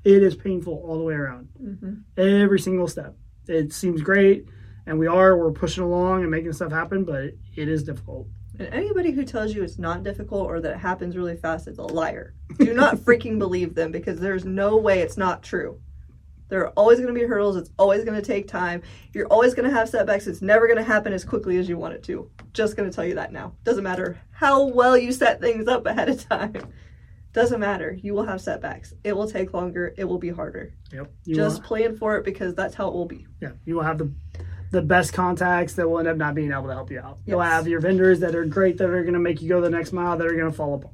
it 0.04 0.22
is 0.22 0.36
painful 0.36 0.80
all 0.86 0.98
the 0.98 1.02
way 1.04 1.14
around. 1.14 1.48
hmm 1.58 1.94
Every 2.16 2.60
single 2.60 2.86
step. 2.86 3.16
It 3.48 3.72
seems 3.72 4.02
great, 4.02 4.46
and 4.86 5.00
we 5.00 5.08
are. 5.08 5.36
We're 5.36 5.50
pushing 5.50 5.82
along 5.82 6.22
and 6.22 6.30
making 6.30 6.52
stuff 6.52 6.70
happen, 6.70 7.02
but 7.04 7.32
it 7.56 7.68
is 7.68 7.82
difficult. 7.82 8.28
And 8.58 8.68
anybody 8.74 9.12
who 9.12 9.24
tells 9.24 9.54
you 9.54 9.62
it's 9.62 9.78
not 9.78 10.02
difficult 10.02 10.46
or 10.46 10.60
that 10.60 10.72
it 10.72 10.78
happens 10.78 11.16
really 11.16 11.36
fast 11.36 11.68
is 11.68 11.78
a 11.78 11.82
liar. 11.82 12.34
Do 12.58 12.74
not 12.74 12.96
freaking 13.06 13.38
believe 13.38 13.74
them 13.74 13.92
because 13.92 14.18
there's 14.18 14.44
no 14.44 14.76
way 14.76 15.00
it's 15.00 15.16
not 15.16 15.42
true. 15.42 15.80
There 16.48 16.60
are 16.62 16.70
always 16.70 16.98
going 16.98 17.12
to 17.14 17.20
be 17.20 17.26
hurdles. 17.26 17.56
It's 17.56 17.70
always 17.78 18.04
going 18.04 18.20
to 18.20 18.26
take 18.26 18.48
time. 18.48 18.82
You're 19.12 19.26
always 19.26 19.52
going 19.54 19.68
to 19.68 19.74
have 19.76 19.88
setbacks. 19.88 20.26
It's 20.26 20.40
never 20.42 20.66
going 20.66 20.78
to 20.78 20.82
happen 20.82 21.12
as 21.12 21.24
quickly 21.24 21.58
as 21.58 21.68
you 21.68 21.76
want 21.76 21.92
it 21.94 22.02
to. 22.04 22.30
Just 22.54 22.74
going 22.74 22.88
to 22.90 22.94
tell 22.94 23.04
you 23.04 23.14
that 23.16 23.32
now. 23.32 23.52
Doesn't 23.64 23.84
matter 23.84 24.18
how 24.30 24.66
well 24.66 24.96
you 24.96 25.12
set 25.12 25.40
things 25.40 25.68
up 25.68 25.84
ahead 25.86 26.08
of 26.08 26.26
time. 26.28 26.54
Doesn't 27.34 27.60
matter. 27.60 27.96
You 28.02 28.14
will 28.14 28.24
have 28.24 28.40
setbacks. 28.40 28.94
It 29.04 29.14
will 29.14 29.28
take 29.28 29.52
longer. 29.52 29.92
It 29.98 30.04
will 30.04 30.18
be 30.18 30.30
harder. 30.30 30.72
Yep. 30.90 31.12
You 31.26 31.34
Just 31.36 31.60
will- 31.60 31.68
plan 31.68 31.96
for 31.96 32.16
it 32.16 32.24
because 32.24 32.54
that's 32.54 32.74
how 32.74 32.88
it 32.88 32.94
will 32.94 33.04
be. 33.06 33.26
yeah, 33.42 33.52
you 33.66 33.74
will 33.76 33.82
have 33.82 33.98
the 33.98 34.10
the 34.70 34.82
best 34.82 35.12
contacts 35.12 35.74
that 35.74 35.88
will 35.88 35.98
end 35.98 36.08
up 36.08 36.16
not 36.16 36.34
being 36.34 36.52
able 36.52 36.66
to 36.66 36.74
help 36.74 36.90
you 36.90 37.00
out. 37.00 37.18
You'll 37.26 37.40
have 37.40 37.66
your 37.66 37.80
vendors 37.80 38.20
that 38.20 38.34
are 38.34 38.44
great 38.44 38.78
that 38.78 38.90
are 38.90 39.02
going 39.02 39.14
to 39.14 39.20
make 39.20 39.40
you 39.40 39.48
go 39.48 39.60
the 39.60 39.70
next 39.70 39.92
mile 39.92 40.16
that 40.16 40.26
are 40.26 40.34
going 40.34 40.50
to 40.50 40.56
fall 40.56 40.74
apart. 40.74 40.92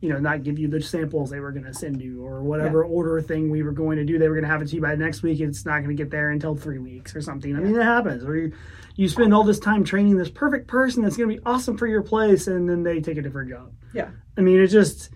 You 0.00 0.08
know, 0.08 0.18
not 0.18 0.42
give 0.42 0.58
you 0.58 0.66
the 0.66 0.82
samples 0.82 1.30
they 1.30 1.38
were 1.38 1.52
going 1.52 1.64
to 1.64 1.72
send 1.72 2.02
you 2.02 2.26
or 2.26 2.42
whatever 2.42 2.84
order 2.84 3.20
thing 3.22 3.50
we 3.50 3.62
were 3.62 3.70
going 3.70 3.98
to 3.98 4.04
do. 4.04 4.18
They 4.18 4.28
were 4.28 4.34
going 4.34 4.44
to 4.44 4.50
have 4.50 4.60
it 4.60 4.66
to 4.68 4.74
you 4.74 4.82
by 4.82 4.96
next 4.96 5.22
week. 5.22 5.38
It's 5.38 5.64
not 5.64 5.78
going 5.84 5.96
to 5.96 6.02
get 6.02 6.10
there 6.10 6.30
until 6.30 6.56
three 6.56 6.78
weeks 6.78 7.14
or 7.14 7.20
something. 7.20 7.54
I 7.54 7.60
mean, 7.60 7.76
it 7.76 7.84
happens. 7.84 8.24
Or 8.24 8.36
you, 8.36 8.52
you 8.96 9.08
spend 9.08 9.32
all 9.32 9.44
this 9.44 9.60
time 9.60 9.84
training 9.84 10.16
this 10.16 10.28
perfect 10.28 10.66
person 10.66 11.04
that's 11.04 11.16
going 11.16 11.30
to 11.30 11.36
be 11.36 11.42
awesome 11.46 11.78
for 11.78 11.86
your 11.86 12.02
place, 12.02 12.48
and 12.48 12.68
then 12.68 12.82
they 12.82 13.00
take 13.00 13.16
a 13.16 13.22
different 13.22 13.50
job. 13.50 13.72
Yeah. 13.94 14.10
I 14.36 14.40
mean, 14.40 14.60
it 14.60 14.66
just 14.66 15.10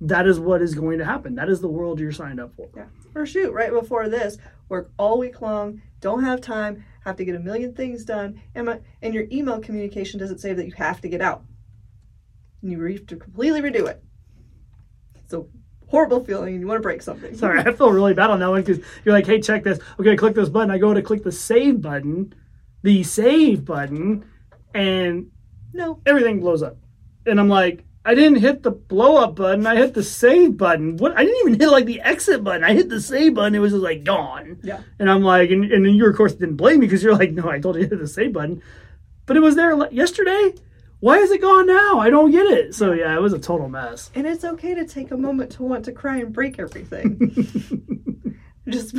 that 0.00 0.26
is 0.26 0.38
what 0.38 0.62
is 0.62 0.74
going 0.74 0.98
to 0.98 1.04
happen. 1.04 1.34
That 1.34 1.48
is 1.48 1.60
the 1.60 1.68
world 1.68 2.00
you're 2.00 2.12
signed 2.12 2.40
up 2.40 2.54
for. 2.54 2.68
Yeah. 2.76 2.86
Or 3.14 3.24
shoot, 3.26 3.52
right 3.52 3.72
before 3.72 4.08
this, 4.08 4.36
work 4.68 4.90
all 4.98 5.18
week 5.18 5.40
long, 5.40 5.80
don't 6.00 6.24
have 6.24 6.40
time, 6.40 6.84
have 7.04 7.16
to 7.16 7.24
get 7.24 7.34
a 7.34 7.40
million 7.40 7.74
things 7.74 8.04
done, 8.04 8.40
and 8.54 8.66
my 8.66 8.80
and 9.00 9.14
your 9.14 9.24
email 9.32 9.60
communication 9.60 10.20
doesn't 10.20 10.38
say 10.40 10.52
that 10.52 10.66
you 10.66 10.72
have 10.76 11.00
to 11.00 11.08
get 11.08 11.20
out. 11.22 11.44
And 12.62 12.70
you 12.72 12.84
have 12.84 13.06
to 13.06 13.16
completely 13.16 13.62
redo 13.62 13.86
it. 13.88 14.02
It's 15.14 15.32
a 15.32 15.44
horrible 15.88 16.24
feeling 16.24 16.54
and 16.54 16.60
you 16.60 16.66
want 16.66 16.78
to 16.78 16.82
break 16.82 17.00
something. 17.00 17.36
Sorry, 17.38 17.60
I 17.60 17.72
feel 17.72 17.92
really 17.92 18.14
bad 18.14 18.30
on 18.30 18.40
that 18.40 18.50
one 18.50 18.62
because 18.62 18.84
you're 19.04 19.14
like, 19.14 19.26
hey, 19.26 19.40
check 19.40 19.64
this. 19.64 19.78
Okay, 19.98 20.16
click 20.16 20.34
this 20.34 20.48
button. 20.48 20.70
I 20.70 20.78
go 20.78 20.92
to 20.92 21.02
click 21.02 21.22
the 21.22 21.32
save 21.32 21.80
button, 21.80 22.34
the 22.82 23.02
save 23.02 23.64
button, 23.64 24.24
and 24.74 25.30
No. 25.72 26.00
everything 26.06 26.40
blows 26.40 26.62
up. 26.62 26.76
And 27.24 27.40
I'm 27.40 27.48
like, 27.48 27.84
I 28.06 28.14
didn't 28.14 28.38
hit 28.38 28.62
the 28.62 28.70
blow 28.70 29.16
up 29.16 29.34
button. 29.34 29.66
I 29.66 29.74
hit 29.74 29.94
the 29.94 30.02
save 30.04 30.56
button. 30.56 30.96
What? 30.96 31.18
I 31.18 31.24
didn't 31.24 31.40
even 31.48 31.60
hit 31.60 31.68
like 31.68 31.86
the 31.86 32.00
exit 32.02 32.44
button. 32.44 32.62
I 32.62 32.72
hit 32.72 32.88
the 32.88 33.00
save 33.00 33.34
button. 33.34 33.56
It 33.56 33.58
was 33.58 33.72
just 33.72 33.82
like 33.82 34.04
gone. 34.04 34.60
Yeah. 34.62 34.80
And 35.00 35.10
I'm 35.10 35.22
like, 35.22 35.50
and, 35.50 35.64
and 35.64 35.84
then 35.84 35.94
you 35.94 36.08
of 36.08 36.16
course 36.16 36.34
didn't 36.34 36.54
blame 36.54 36.78
me 36.78 36.86
because 36.86 37.02
you're 37.02 37.16
like, 37.16 37.32
no, 37.32 37.50
I 37.50 37.58
told 37.58 37.74
you 37.74 37.82
to 37.82 37.88
hit 37.88 37.98
the 37.98 38.06
save 38.06 38.32
button, 38.32 38.62
but 39.26 39.36
it 39.36 39.40
was 39.40 39.56
there 39.56 39.92
yesterday. 39.92 40.54
Why 41.00 41.18
is 41.18 41.32
it 41.32 41.42
gone 41.42 41.66
now? 41.66 41.98
I 41.98 42.08
don't 42.08 42.30
get 42.30 42.46
it. 42.46 42.76
So 42.76 42.92
yeah, 42.92 43.14
it 43.14 43.20
was 43.20 43.32
a 43.32 43.40
total 43.40 43.68
mess. 43.68 44.12
And 44.14 44.24
it's 44.24 44.44
okay 44.44 44.74
to 44.76 44.86
take 44.86 45.10
a 45.10 45.16
moment 45.16 45.50
to 45.52 45.64
want 45.64 45.84
to 45.86 45.92
cry 45.92 46.18
and 46.18 46.32
break 46.32 46.60
everything. 46.60 47.74
Just 48.68 48.96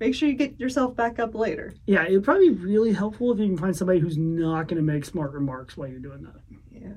make 0.00 0.14
sure 0.14 0.28
you 0.28 0.34
get 0.34 0.58
yourself 0.58 0.96
back 0.96 1.18
up 1.18 1.34
later. 1.34 1.74
Yeah, 1.86 2.04
it'd 2.04 2.24
probably 2.24 2.50
be 2.50 2.64
really 2.64 2.92
helpful 2.92 3.32
if 3.32 3.38
you 3.38 3.46
can 3.46 3.56
find 3.56 3.76
somebody 3.76 4.00
who's 4.00 4.18
not 4.18 4.68
going 4.68 4.76
to 4.76 4.82
make 4.82 5.04
smart 5.04 5.32
remarks 5.32 5.76
while 5.76 5.88
you're 5.88 6.00
doing 6.00 6.22
that. 6.22 6.40
Yeah. 6.70 6.92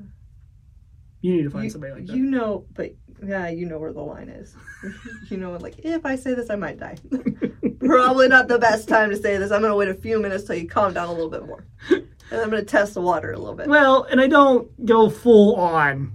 You 1.21 1.35
need 1.35 1.43
to 1.43 1.49
find 1.49 1.65
You, 1.65 1.69
somebody 1.69 1.93
like 1.93 2.05
that. 2.07 2.15
you 2.15 2.23
know, 2.25 2.65
but 2.73 2.93
yeah, 3.25 3.49
you 3.49 3.65
know 3.65 3.77
where 3.79 3.91
the 3.91 4.01
line 4.01 4.29
is. 4.29 4.55
you 5.29 5.37
know, 5.37 5.51
like 5.57 5.79
if 5.79 6.05
I 6.05 6.15
say 6.15 6.33
this, 6.33 6.49
I 6.49 6.55
might 6.55 6.79
die. 6.79 6.97
Probably 7.79 8.27
not 8.27 8.47
the 8.47 8.57
best 8.59 8.87
time 8.87 9.09
to 9.09 9.17
say 9.17 9.37
this. 9.37 9.51
I'm 9.51 9.61
gonna 9.61 9.75
wait 9.75 9.89
a 9.89 9.93
few 9.93 10.19
minutes 10.21 10.45
till 10.45 10.55
you 10.55 10.67
calm 10.67 10.93
down 10.93 11.07
a 11.09 11.11
little 11.11 11.29
bit 11.29 11.45
more, 11.45 11.65
and 11.89 12.07
I'm 12.31 12.49
gonna 12.49 12.63
test 12.63 12.93
the 12.93 13.01
water 13.01 13.31
a 13.33 13.37
little 13.37 13.55
bit. 13.55 13.67
Well, 13.67 14.03
and 14.03 14.21
I 14.21 14.27
don't 14.27 14.85
go 14.85 15.09
full 15.09 15.55
on. 15.55 16.11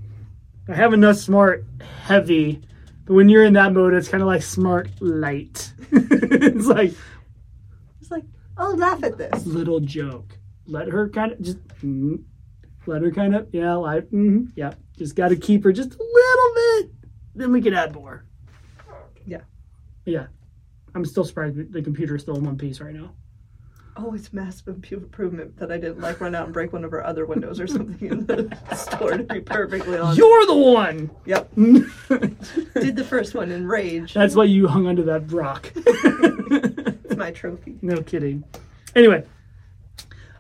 I 0.69 0.75
have 0.75 0.95
enough 0.95 1.17
smart 1.17 1.65
heavy, 2.03 2.63
but 3.05 3.13
when 3.15 3.29
you're 3.29 3.45
in 3.45 3.53
that 3.55 3.73
mode, 3.75 3.93
it's 3.95 4.09
kind 4.09 4.23
of 4.23 4.27
like 4.27 4.43
smart 4.43 4.89
light. 5.01 5.73
it's 5.93 6.67
like 6.67 6.95
It's 8.01 8.11
like 8.11 8.25
I'll 8.57 8.77
laugh 8.77 9.03
at 9.05 9.19
this. 9.19 9.45
little 9.45 9.81
joke. 9.81 10.39
Let 10.67 10.89
her 10.89 11.09
kind 11.11 11.33
of 11.33 11.43
just 11.43 11.59
mm, 11.83 12.23
let 12.87 13.03
her 13.03 13.11
kind 13.11 13.35
of 13.35 13.49
yeah, 13.53 13.75
like 13.75 14.09
mm, 14.11 14.51
yeah. 14.57 14.75
Just 14.97 15.17
got 15.17 15.29
to 15.29 15.37
keep 15.37 15.65
her 15.65 15.73
just 15.73 15.95
a 15.95 16.03
little 16.03 16.55
bit. 16.55 16.93
Then 17.35 17.53
we 17.53 17.61
can 17.61 17.75
add 17.75 17.95
more. 17.95 18.25
Yeah. 19.27 19.41
Yeah. 20.05 20.27
I'm 20.95 21.05
still 21.05 21.25
surprised 21.25 21.73
the 21.73 21.83
computer 21.83 22.15
is 22.15 22.23
still 22.23 22.37
in 22.37 22.45
one 22.45 22.57
piece 22.57 22.81
right 22.81 22.95
now. 22.95 23.13
Oh, 23.97 24.13
it's 24.13 24.33
massive 24.33 24.69
improvement 24.69 25.57
that 25.57 25.71
I 25.71 25.79
didn't 25.79 26.01
like 26.01 26.21
run 26.21 26.35
out 26.35 26.45
and 26.45 26.53
break 26.53 26.73
one 26.73 26.85
of 26.85 26.93
our 26.93 27.05
other 27.05 27.27
windows 27.27 27.61
or 27.61 27.67
something 27.69 28.09
in 28.09 28.27
the 28.27 28.57
store 28.77 29.17
to 29.17 29.23
be 29.23 29.41
perfectly 29.41 29.99
honest. 29.99 30.19
You're 30.19 30.47
the 30.47 30.55
one. 30.57 31.11
Yep, 31.27 31.55
did 32.75 32.97
the 32.97 33.07
first 33.09 33.35
one 33.35 33.53
in 33.53 33.67
rage. 33.67 34.15
That's 34.15 34.35
why 34.35 34.45
you 34.45 34.67
hung 34.67 34.87
onto 34.87 35.05
that 35.05 35.31
rock. 35.33 35.73
It's 37.05 37.17
my 37.17 37.31
trophy. 37.31 37.77
no 37.83 38.03
kidding. 38.03 38.43
Anyway, 38.97 39.25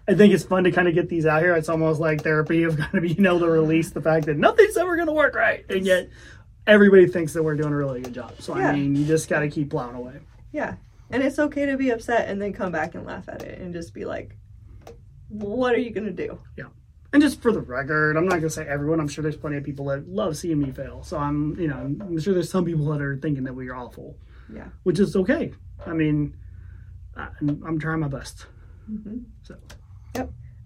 I 0.07 0.15
think 0.15 0.35
it's 0.35 0.45
fun 0.45 0.65
to 0.65 0.71
kind 0.71 0.87
of 0.89 0.95
get 0.95 1.09
these 1.09 1.25
out 1.27 1.41
here. 1.43 1.55
It's 1.57 1.69
almost 1.69 1.99
like 2.01 2.23
therapy 2.23 2.63
of 2.65 2.77
kind 2.79 2.95
of 2.95 3.03
being 3.03 3.25
able 3.25 3.41
to 3.41 3.49
release 3.49 3.91
the 3.91 4.01
fact 4.03 4.27
that 4.27 4.37
nothing's 4.37 4.77
ever 4.77 4.97
going 4.97 5.09
to 5.09 5.15
work 5.15 5.35
right, 5.35 5.65
and 5.71 5.85
yet 5.87 6.11
everybody 6.67 7.07
thinks 7.07 7.33
that 7.35 7.43
we're 7.43 7.57
doing 7.57 7.73
a 7.73 7.77
really 7.77 8.03
good 8.03 8.15
job. 8.15 8.35
So 8.41 8.57
Yeah. 8.57 8.71
I 8.71 8.73
mean, 8.77 8.95
you 8.97 9.05
just 9.07 9.29
got 9.29 9.41
to 9.41 9.49
keep 9.49 9.71
plowing 9.71 9.97
away. 9.97 10.21
Yeah, 10.53 10.75
and 11.11 11.23
it's 11.23 11.39
okay 11.39 11.67
to 11.67 11.77
be 11.77 11.91
upset 11.91 12.29
and 12.29 12.41
then 12.41 12.53
come 12.53 12.71
back 12.73 12.95
and 12.95 13.05
laugh 13.07 13.29
at 13.29 13.43
it 13.43 13.59
and 13.61 13.73
just 13.73 13.93
be 13.95 14.05
like, 14.05 14.37
"What 15.29 15.75
are 15.75 15.81
you 15.81 15.91
gonna 15.91 16.13
do?" 16.13 16.39
Yeah. 16.57 16.67
And 17.13 17.23
just 17.23 17.41
for 17.41 17.53
the 17.53 17.61
record, 17.61 18.17
I'm 18.17 18.25
not 18.27 18.37
gonna 18.37 18.51
say 18.51 18.67
everyone. 18.67 19.01
I'm 19.01 19.09
sure 19.09 19.23
there's 19.23 19.37
plenty 19.37 19.57
of 19.57 19.65
people 19.65 19.87
that 19.87 20.09
love 20.09 20.37
seeing 20.37 20.61
me 20.61 20.71
fail. 20.73 21.03
So 21.03 21.17
I'm, 21.17 21.59
you 21.59 21.69
know, 21.69 21.77
I'm 21.77 22.19
sure 22.21 22.35
there's 22.35 22.51
some 22.51 22.65
people 22.65 22.87
that 22.87 23.01
are 23.01 23.17
thinking 23.17 23.45
that 23.45 23.55
we 23.55 23.69
are 23.69 23.75
awful. 23.77 24.17
Yeah. 24.53 24.69
Which 24.83 24.99
is 25.01 25.15
okay. 25.17 25.53
I 25.87 25.93
mean, 25.93 26.37
I'm, 27.17 27.63
I'm 27.67 27.79
trying 27.79 28.01
my 28.01 28.09
best. 28.09 28.47
hmm 28.87 29.19
So 29.43 29.57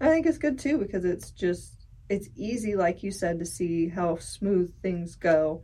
I 0.01 0.07
think 0.07 0.25
it's 0.25 0.37
good 0.37 0.57
too 0.59 0.77
because 0.77 1.05
it's 1.05 1.31
just 1.31 1.87
it's 2.09 2.29
easy, 2.35 2.75
like 2.75 3.03
you 3.03 3.11
said, 3.11 3.39
to 3.39 3.45
see 3.45 3.87
how 3.87 4.17
smooth 4.17 4.73
things 4.81 5.15
go, 5.15 5.63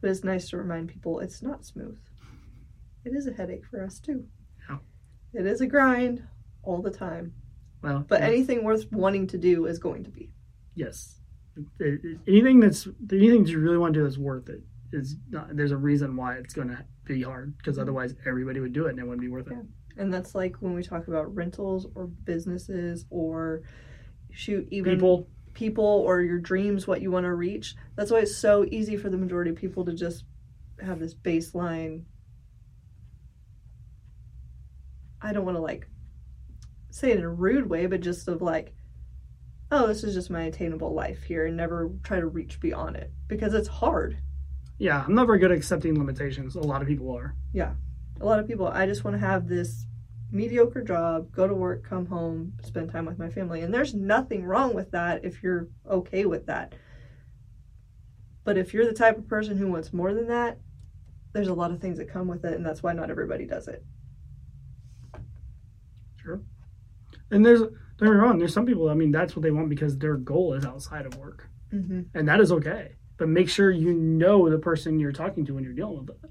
but 0.00 0.10
it's 0.10 0.24
nice 0.24 0.48
to 0.50 0.56
remind 0.56 0.88
people 0.88 1.20
it's 1.20 1.42
not 1.42 1.64
smooth. 1.64 1.98
It 3.04 3.14
is 3.14 3.26
a 3.26 3.32
headache 3.32 3.66
for 3.70 3.84
us 3.84 4.00
too. 4.00 4.24
Yeah. 4.68 4.78
It 5.34 5.46
is 5.46 5.60
a 5.60 5.66
grind 5.66 6.26
all 6.62 6.80
the 6.82 6.90
time, 6.90 7.34
well, 7.82 8.04
but 8.08 8.20
yeah, 8.20 8.28
anything 8.28 8.64
worth 8.64 8.90
wanting 8.90 9.26
to 9.28 9.38
do 9.38 9.66
is 9.66 9.78
going 9.78 10.04
to 10.04 10.10
be. 10.10 10.30
yes, 10.74 11.20
anything 12.26 12.60
that's 12.60 12.88
anything 13.12 13.44
that 13.44 13.50
you 13.50 13.58
really 13.58 13.78
want 13.78 13.94
to 13.94 14.00
do 14.00 14.04
that's 14.04 14.18
worth 14.18 14.48
it 14.48 14.62
is 14.92 15.16
not. 15.30 15.54
There's 15.54 15.72
a 15.72 15.76
reason 15.76 16.16
why 16.16 16.36
it's 16.36 16.54
going 16.54 16.68
to 16.68 16.84
be 17.04 17.22
hard 17.22 17.56
because 17.58 17.74
mm-hmm. 17.74 17.82
otherwise 17.82 18.14
everybody 18.26 18.60
would 18.60 18.72
do 18.72 18.86
it 18.86 18.90
and 18.90 18.98
it 18.98 19.02
wouldn't 19.02 19.20
be 19.20 19.28
worth 19.28 19.48
it. 19.48 19.58
Yeah. 19.96 20.02
And 20.02 20.12
that's 20.12 20.34
like 20.34 20.56
when 20.60 20.74
we 20.74 20.82
talk 20.82 21.08
about 21.08 21.34
rentals 21.34 21.86
or 21.94 22.06
businesses 22.06 23.06
or 23.10 23.62
shoot 24.30 24.66
even 24.70 24.94
People, 24.94 25.28
people 25.52 25.84
or 25.84 26.20
your 26.20 26.38
dreams, 26.38 26.86
what 26.86 27.00
you 27.00 27.10
want 27.10 27.24
to 27.24 27.34
reach. 27.34 27.76
That's 27.96 28.10
why 28.10 28.18
it's 28.18 28.36
so 28.36 28.64
easy 28.70 28.96
for 28.96 29.08
the 29.10 29.16
majority 29.16 29.50
of 29.50 29.56
people 29.56 29.84
to 29.84 29.92
just 29.94 30.24
have 30.80 30.98
this 30.98 31.14
baseline. 31.14 32.02
I 35.22 35.32
don't 35.32 35.44
want 35.44 35.56
to 35.56 35.62
like 35.62 35.86
say 36.90 37.10
it 37.10 37.18
in 37.18 37.24
a 37.24 37.30
rude 37.30 37.68
way, 37.68 37.86
but 37.86 38.00
just 38.00 38.28
of 38.28 38.42
like, 38.42 38.74
oh, 39.70 39.86
this 39.86 40.04
is 40.04 40.14
just 40.14 40.30
my 40.30 40.42
attainable 40.44 40.92
life 40.94 41.22
here 41.22 41.46
and 41.46 41.56
never 41.56 41.90
try 42.02 42.20
to 42.20 42.26
reach 42.26 42.60
beyond 42.60 42.96
it 42.96 43.10
because 43.26 43.54
it's 43.54 43.68
hard. 43.68 44.18
yeah, 44.78 45.04
I'm 45.06 45.14
not 45.14 45.26
very 45.26 45.38
good 45.38 45.50
at 45.50 45.56
accepting 45.56 45.98
limitations. 45.98 46.56
A 46.56 46.60
lot 46.60 46.82
of 46.82 46.88
people 46.88 47.16
are. 47.16 47.34
A 48.20 48.24
lot 48.24 48.38
of 48.38 48.46
people, 48.46 48.66
I 48.68 48.86
just 48.86 49.04
want 49.04 49.14
to 49.16 49.26
have 49.26 49.48
this 49.48 49.86
mediocre 50.30 50.82
job, 50.82 51.30
go 51.32 51.46
to 51.46 51.54
work, 51.54 51.84
come 51.88 52.06
home, 52.06 52.52
spend 52.62 52.90
time 52.90 53.06
with 53.06 53.18
my 53.18 53.28
family. 53.28 53.60
And 53.60 53.72
there's 53.72 53.94
nothing 53.94 54.44
wrong 54.44 54.74
with 54.74 54.90
that 54.92 55.24
if 55.24 55.42
you're 55.42 55.68
okay 55.88 56.24
with 56.26 56.46
that. 56.46 56.74
But 58.44 58.58
if 58.58 58.74
you're 58.74 58.86
the 58.86 58.92
type 58.92 59.16
of 59.18 59.28
person 59.28 59.56
who 59.56 59.68
wants 59.68 59.92
more 59.92 60.12
than 60.14 60.28
that, 60.28 60.58
there's 61.32 61.48
a 61.48 61.54
lot 61.54 61.70
of 61.70 61.80
things 61.80 61.98
that 61.98 62.12
come 62.12 62.28
with 62.28 62.44
it, 62.44 62.54
and 62.54 62.64
that's 62.64 62.82
why 62.82 62.92
not 62.92 63.10
everybody 63.10 63.46
does 63.46 63.68
it. 63.68 63.84
Sure. 66.22 66.40
And 67.30 67.44
there's 67.44 67.60
don't 67.60 67.72
get 68.08 68.10
me 68.10 68.16
wrong. 68.16 68.38
There's 68.38 68.52
some 68.52 68.66
people. 68.66 68.88
I 68.88 68.94
mean, 68.94 69.12
that's 69.12 69.34
what 69.36 69.42
they 69.42 69.50
want 69.50 69.68
because 69.68 69.96
their 69.98 70.16
goal 70.16 70.54
is 70.54 70.64
outside 70.64 71.06
of 71.06 71.16
work, 71.16 71.48
Mm-hmm. 71.72 72.02
and 72.14 72.28
that 72.28 72.40
is 72.40 72.52
okay. 72.52 72.92
But 73.18 73.28
make 73.28 73.48
sure 73.48 73.70
you 73.70 73.92
know 73.92 74.48
the 74.48 74.58
person 74.58 75.00
you're 75.00 75.12
talking 75.12 75.44
to 75.46 75.54
when 75.54 75.64
you're 75.64 75.72
dealing 75.72 75.98
with 76.06 76.10
it, 76.10 76.30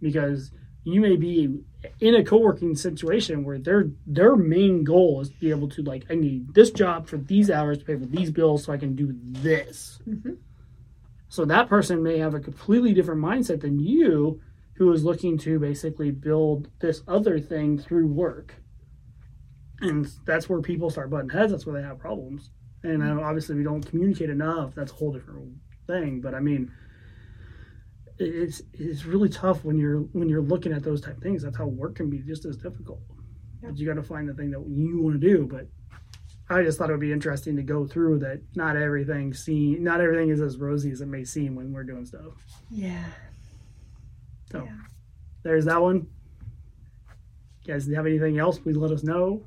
because 0.00 0.50
you 0.84 1.00
may 1.00 1.16
be 1.16 1.60
in 2.00 2.14
a 2.14 2.24
co-working 2.24 2.74
situation 2.76 3.44
where 3.44 3.58
their 3.58 3.90
their 4.06 4.36
main 4.36 4.84
goal 4.84 5.20
is 5.20 5.30
to 5.30 5.34
be 5.40 5.50
able 5.50 5.68
to 5.70 5.82
like, 5.82 6.04
I 6.10 6.14
need 6.14 6.54
this 6.54 6.70
job 6.70 7.08
for 7.08 7.16
these 7.16 7.50
hours 7.50 7.78
to 7.78 7.84
pay 7.84 7.96
for 7.96 8.06
these 8.06 8.30
bills 8.30 8.64
so 8.64 8.72
I 8.72 8.76
can 8.76 8.94
do 8.94 9.14
this. 9.18 9.98
Mm-hmm. 10.08 10.34
So 11.28 11.44
that 11.46 11.68
person 11.68 12.02
may 12.02 12.18
have 12.18 12.34
a 12.34 12.40
completely 12.40 12.94
different 12.94 13.20
mindset 13.20 13.60
than 13.60 13.80
you, 13.80 14.40
who 14.74 14.92
is 14.92 15.04
looking 15.04 15.38
to 15.38 15.58
basically 15.58 16.10
build 16.10 16.68
this 16.80 17.02
other 17.08 17.40
thing 17.40 17.78
through 17.78 18.06
work. 18.06 18.54
And 19.80 20.08
that's 20.24 20.48
where 20.48 20.60
people 20.60 20.90
start 20.90 21.10
butting 21.10 21.30
heads. 21.30 21.50
That's 21.50 21.66
where 21.66 21.80
they 21.80 21.86
have 21.86 21.98
problems. 21.98 22.50
And 22.82 23.02
uh, 23.02 23.22
obviously, 23.22 23.56
we 23.56 23.64
don't 23.64 23.84
communicate 23.84 24.30
enough. 24.30 24.74
That's 24.74 24.92
a 24.92 24.94
whole 24.94 25.12
different 25.12 25.54
thing. 25.86 26.20
But 26.20 26.34
I 26.34 26.40
mean, 26.40 26.70
it's 28.18 28.62
it's 28.72 29.04
really 29.04 29.28
tough 29.28 29.64
when 29.64 29.76
you're 29.76 30.00
when 30.12 30.28
you're 30.28 30.42
looking 30.42 30.72
at 30.72 30.82
those 30.82 31.00
type 31.00 31.20
things. 31.20 31.42
That's 31.42 31.56
how 31.56 31.66
work 31.66 31.96
can 31.96 32.10
be 32.10 32.18
just 32.18 32.44
as 32.44 32.56
difficult. 32.56 33.00
Yeah. 33.62 33.70
But 33.70 33.78
you 33.78 33.86
got 33.86 33.94
to 33.94 34.02
find 34.02 34.28
the 34.28 34.34
thing 34.34 34.50
that 34.50 34.64
you 34.68 35.00
want 35.02 35.20
to 35.20 35.26
do. 35.26 35.46
But 35.46 35.66
I 36.48 36.62
just 36.62 36.78
thought 36.78 36.90
it 36.90 36.92
would 36.92 37.00
be 37.00 37.12
interesting 37.12 37.56
to 37.56 37.62
go 37.62 37.86
through 37.86 38.18
that. 38.20 38.40
Not 38.54 38.76
everything 38.76 39.32
seen, 39.32 39.82
not 39.82 40.00
everything 40.00 40.28
is 40.28 40.40
as 40.40 40.58
rosy 40.58 40.90
as 40.90 41.00
it 41.00 41.06
may 41.06 41.24
seem 41.24 41.54
when 41.54 41.72
we're 41.72 41.84
doing 41.84 42.04
stuff. 42.04 42.34
Yeah. 42.70 43.04
So 44.52 44.62
Yeah. 44.64 44.76
there's 45.42 45.64
that 45.64 45.80
one. 45.80 46.06
You 47.64 47.72
guys 47.72 47.86
have 47.92 48.06
anything 48.06 48.38
else? 48.38 48.58
Please 48.58 48.76
let 48.76 48.90
us 48.90 49.02
know. 49.02 49.46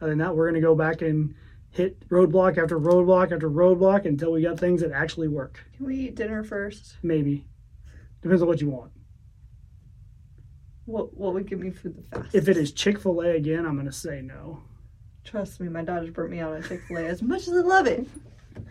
Other 0.00 0.10
than 0.10 0.18
that, 0.18 0.34
we're 0.34 0.48
gonna 0.48 0.60
go 0.60 0.74
back 0.74 1.02
and 1.02 1.34
hit 1.70 2.08
roadblock 2.08 2.58
after 2.58 2.78
roadblock 2.78 3.32
after 3.32 3.50
roadblock 3.50 4.04
until 4.04 4.32
we 4.32 4.42
got 4.42 4.58
things 4.58 4.80
that 4.82 4.92
actually 4.92 5.28
work. 5.28 5.64
Can 5.76 5.86
we 5.86 5.96
eat 5.96 6.14
dinner 6.16 6.42
first? 6.42 6.96
Maybe 7.02 7.46
depends 8.22 8.42
on 8.42 8.48
what 8.48 8.60
you 8.60 8.70
want. 8.70 8.92
What 10.84 11.16
What 11.16 11.34
would 11.34 11.46
give 11.46 11.60
me 11.60 11.70
food 11.70 11.96
the 11.96 12.02
fastest? 12.02 12.34
If 12.34 12.48
it 12.48 12.56
is 12.56 12.72
Chick 12.72 13.00
Fil 13.00 13.20
A 13.20 13.30
again, 13.30 13.66
I'm 13.66 13.76
gonna 13.76 13.92
say 13.92 14.20
no. 14.22 14.62
Trust 15.24 15.60
me, 15.60 15.68
my 15.68 15.82
daughter's 15.82 16.10
burnt 16.10 16.30
me 16.30 16.40
out 16.40 16.52
on 16.52 16.62
Chick 16.62 16.82
Fil 16.88 16.98
A 16.98 17.04
as 17.04 17.22
much 17.22 17.42
as 17.42 17.54
I 17.54 17.60
love 17.60 17.86
it. 17.86 18.06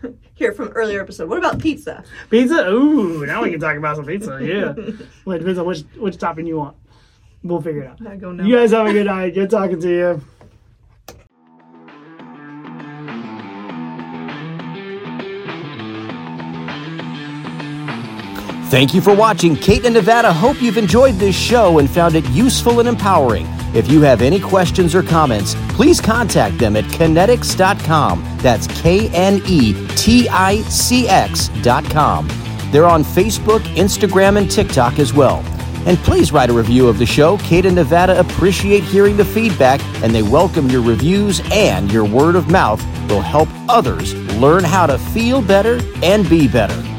Here 0.34 0.52
from 0.52 0.68
earlier 0.68 1.00
episode. 1.00 1.28
What 1.28 1.38
about 1.38 1.58
pizza? 1.58 2.04
Pizza? 2.28 2.68
Ooh, 2.68 3.24
now 3.24 3.42
we 3.42 3.50
can 3.50 3.60
talk 3.60 3.76
about 3.76 3.96
some 3.96 4.04
pizza. 4.04 4.38
Yeah. 4.42 4.74
well, 5.24 5.36
it 5.36 5.40
depends 5.40 5.58
on 5.58 5.66
which 5.66 5.82
which 5.96 6.18
topping 6.18 6.46
you 6.46 6.58
want. 6.58 6.76
We'll 7.42 7.62
figure 7.62 7.82
it 7.82 7.88
out. 7.88 8.06
I 8.06 8.16
go 8.16 8.32
no. 8.32 8.44
You 8.44 8.56
guys 8.56 8.72
have 8.72 8.86
a 8.86 8.92
good 8.92 9.06
night. 9.06 9.34
Good 9.34 9.48
talking 9.48 9.80
to 9.80 9.88
you. 9.88 10.22
Thank 18.70 18.94
you 18.94 19.00
for 19.00 19.12
watching 19.12 19.56
Kate 19.56 19.84
and 19.84 19.94
Nevada. 19.94 20.32
Hope 20.32 20.62
you've 20.62 20.76
enjoyed 20.76 21.16
this 21.16 21.36
show 21.36 21.80
and 21.80 21.90
found 21.90 22.14
it 22.14 22.24
useful 22.30 22.78
and 22.78 22.88
empowering. 22.88 23.44
If 23.74 23.90
you 23.90 24.00
have 24.02 24.22
any 24.22 24.38
questions 24.38 24.94
or 24.94 25.02
comments, 25.02 25.56
please 25.70 26.00
contact 26.00 26.56
them 26.58 26.76
at 26.76 26.84
KNeticx.com. 26.84 28.38
That's 28.38 28.68
K 28.80 29.08
N 29.08 29.42
E 29.44 29.74
T 29.96 30.28
I 30.28 30.62
C 30.62 31.08
X.com. 31.08 32.28
They're 32.70 32.86
on 32.86 33.02
Facebook, 33.02 33.58
Instagram, 33.74 34.38
and 34.38 34.48
TikTok 34.48 35.00
as 35.00 35.12
well. 35.12 35.42
And 35.84 35.98
please 35.98 36.30
write 36.30 36.50
a 36.50 36.52
review 36.52 36.86
of 36.86 37.00
the 37.00 37.06
show. 37.06 37.38
Kate 37.38 37.66
and 37.66 37.74
Nevada 37.74 38.20
appreciate 38.20 38.84
hearing 38.84 39.16
the 39.16 39.24
feedback, 39.24 39.80
and 40.04 40.14
they 40.14 40.22
welcome 40.22 40.68
your 40.70 40.82
reviews 40.82 41.42
and 41.50 41.90
your 41.90 42.04
word 42.04 42.36
of 42.36 42.52
mouth 42.52 42.80
will 43.08 43.20
help 43.20 43.48
others 43.68 44.14
learn 44.36 44.62
how 44.62 44.86
to 44.86 44.96
feel 44.96 45.42
better 45.42 45.80
and 46.04 46.30
be 46.30 46.46
better. 46.46 46.89